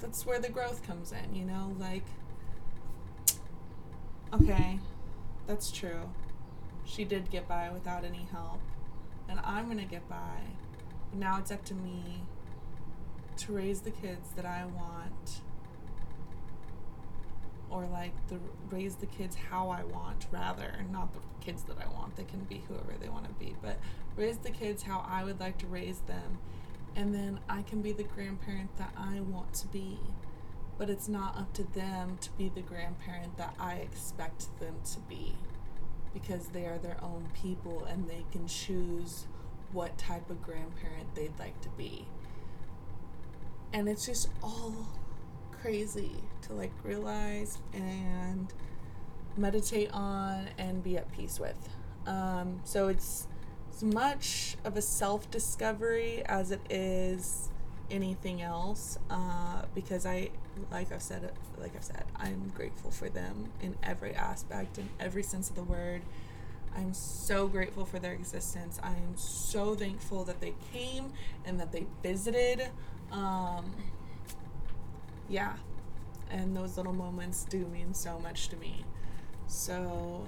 that's 0.00 0.24
where 0.24 0.38
the 0.38 0.48
growth 0.48 0.86
comes 0.86 1.12
in, 1.12 1.34
you 1.34 1.44
know, 1.44 1.74
like, 1.78 2.04
okay, 4.32 4.78
that's 5.48 5.72
true. 5.72 6.10
She 6.84 7.04
did 7.04 7.30
get 7.30 7.48
by 7.48 7.70
without 7.70 8.04
any 8.04 8.28
help, 8.30 8.60
and 9.28 9.40
I'm 9.42 9.66
gonna 9.66 9.84
get 9.84 10.08
by. 10.08 10.42
But 11.10 11.18
now 11.18 11.38
it's 11.38 11.50
up 11.50 11.64
to 11.66 11.74
me 11.74 12.22
to 13.38 13.52
raise 13.52 13.80
the 13.80 13.90
kids 13.90 14.28
that 14.36 14.44
I 14.44 14.66
want. 14.66 15.40
Or 17.70 17.86
like 17.86 18.12
the 18.28 18.38
raise 18.70 18.96
the 18.96 19.06
kids 19.06 19.36
how 19.50 19.70
I 19.70 19.84
want 19.84 20.26
rather. 20.30 20.84
Not 20.90 21.12
the 21.12 21.20
kids 21.40 21.64
that 21.64 21.76
I 21.78 21.88
want. 21.92 22.16
They 22.16 22.24
can 22.24 22.40
be 22.40 22.62
whoever 22.68 22.94
they 23.00 23.08
want 23.08 23.24
to 23.24 23.32
be. 23.32 23.56
But 23.62 23.78
raise 24.16 24.38
the 24.38 24.50
kids 24.50 24.82
how 24.82 25.04
I 25.08 25.24
would 25.24 25.40
like 25.40 25.58
to 25.58 25.66
raise 25.66 26.00
them. 26.00 26.38
And 26.94 27.14
then 27.14 27.40
I 27.48 27.62
can 27.62 27.80
be 27.82 27.92
the 27.92 28.04
grandparent 28.04 28.76
that 28.76 28.92
I 28.96 29.20
want 29.20 29.52
to 29.54 29.68
be 29.68 29.98
but 30.78 30.88
it's 30.88 31.08
not 31.08 31.36
up 31.36 31.52
to 31.54 31.64
them 31.64 32.16
to 32.20 32.30
be 32.32 32.48
the 32.48 32.62
grandparent 32.62 33.36
that 33.36 33.54
I 33.58 33.74
expect 33.74 34.58
them 34.60 34.76
to 34.92 35.00
be 35.00 35.34
because 36.14 36.48
they 36.48 36.64
are 36.64 36.78
their 36.78 36.96
own 37.02 37.28
people 37.42 37.84
and 37.84 38.08
they 38.08 38.24
can 38.30 38.46
choose 38.46 39.26
what 39.72 39.98
type 39.98 40.30
of 40.30 40.42
grandparent 40.42 41.14
they'd 41.14 41.38
like 41.38 41.60
to 41.62 41.68
be. 41.70 42.06
And 43.72 43.88
it's 43.88 44.06
just 44.06 44.30
all 44.42 44.88
crazy 45.50 46.12
to 46.42 46.54
like 46.54 46.72
realize 46.84 47.58
and 47.74 48.52
meditate 49.36 49.90
on 49.92 50.48
and 50.58 50.82
be 50.82 50.96
at 50.96 51.10
peace 51.12 51.38
with. 51.38 51.68
Um, 52.06 52.60
so 52.64 52.88
it's 52.88 53.26
as 53.74 53.82
much 53.82 54.56
of 54.64 54.76
a 54.76 54.82
self 54.82 55.30
discovery 55.30 56.22
as 56.26 56.50
it 56.50 56.60
is 56.70 57.50
anything 57.90 58.42
else 58.42 58.98
uh, 59.10 59.62
because 59.74 60.06
I, 60.06 60.30
like 60.70 60.92
I've 60.92 61.02
said, 61.02 61.32
like 61.58 61.74
I've 61.76 61.84
said, 61.84 62.04
I'm 62.16 62.52
grateful 62.54 62.90
for 62.90 63.08
them 63.08 63.50
in 63.60 63.76
every 63.82 64.14
aspect, 64.14 64.78
in 64.78 64.88
every 65.00 65.22
sense 65.22 65.50
of 65.50 65.56
the 65.56 65.62
word. 65.62 66.02
I'm 66.76 66.94
so 66.94 67.48
grateful 67.48 67.84
for 67.84 67.98
their 67.98 68.12
existence. 68.12 68.78
I 68.82 68.90
am 68.90 69.16
so 69.16 69.74
thankful 69.74 70.24
that 70.24 70.40
they 70.40 70.54
came 70.72 71.12
and 71.44 71.58
that 71.58 71.72
they 71.72 71.86
visited. 72.02 72.68
Um, 73.10 73.74
yeah, 75.28 75.54
and 76.30 76.56
those 76.56 76.76
little 76.76 76.92
moments 76.92 77.44
do 77.44 77.66
mean 77.66 77.94
so 77.94 78.18
much 78.18 78.48
to 78.48 78.56
me. 78.56 78.84
So 79.46 80.26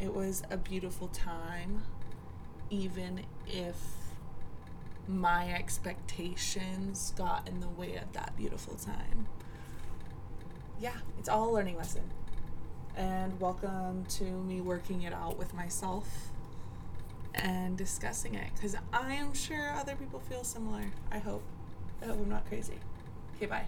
it 0.00 0.12
was 0.12 0.42
a 0.50 0.56
beautiful 0.56 1.08
time, 1.08 1.82
even 2.68 3.22
if 3.46 3.76
my 5.08 5.52
expectations 5.52 7.12
got 7.16 7.48
in 7.48 7.60
the 7.60 7.68
way 7.68 7.96
of 7.96 8.12
that 8.12 8.36
beautiful 8.36 8.74
time. 8.74 9.26
Yeah, 10.80 10.96
it's 11.18 11.28
all 11.28 11.50
a 11.50 11.52
learning 11.52 11.76
lesson 11.76 12.10
and 12.96 13.38
welcome 13.38 14.04
to 14.08 14.24
me 14.24 14.60
working 14.60 15.02
it 15.02 15.12
out 15.12 15.38
with 15.38 15.52
myself 15.52 16.08
and 17.34 17.76
discussing 17.76 18.34
it 18.34 18.48
because 18.54 18.74
I 18.92 19.14
am 19.14 19.34
sure 19.34 19.72
other 19.72 19.94
people 19.94 20.20
feel 20.20 20.44
similar. 20.44 20.84
I 21.12 21.18
hope. 21.18 21.42
I 22.02 22.06
hope 22.06 22.18
I'm 22.18 22.28
not 22.28 22.46
crazy. 22.46 22.78
Okay, 23.36 23.46
bye. 23.46 23.66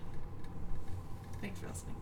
Thanks 1.40 1.60
for 1.60 1.68
listening. 1.68 1.97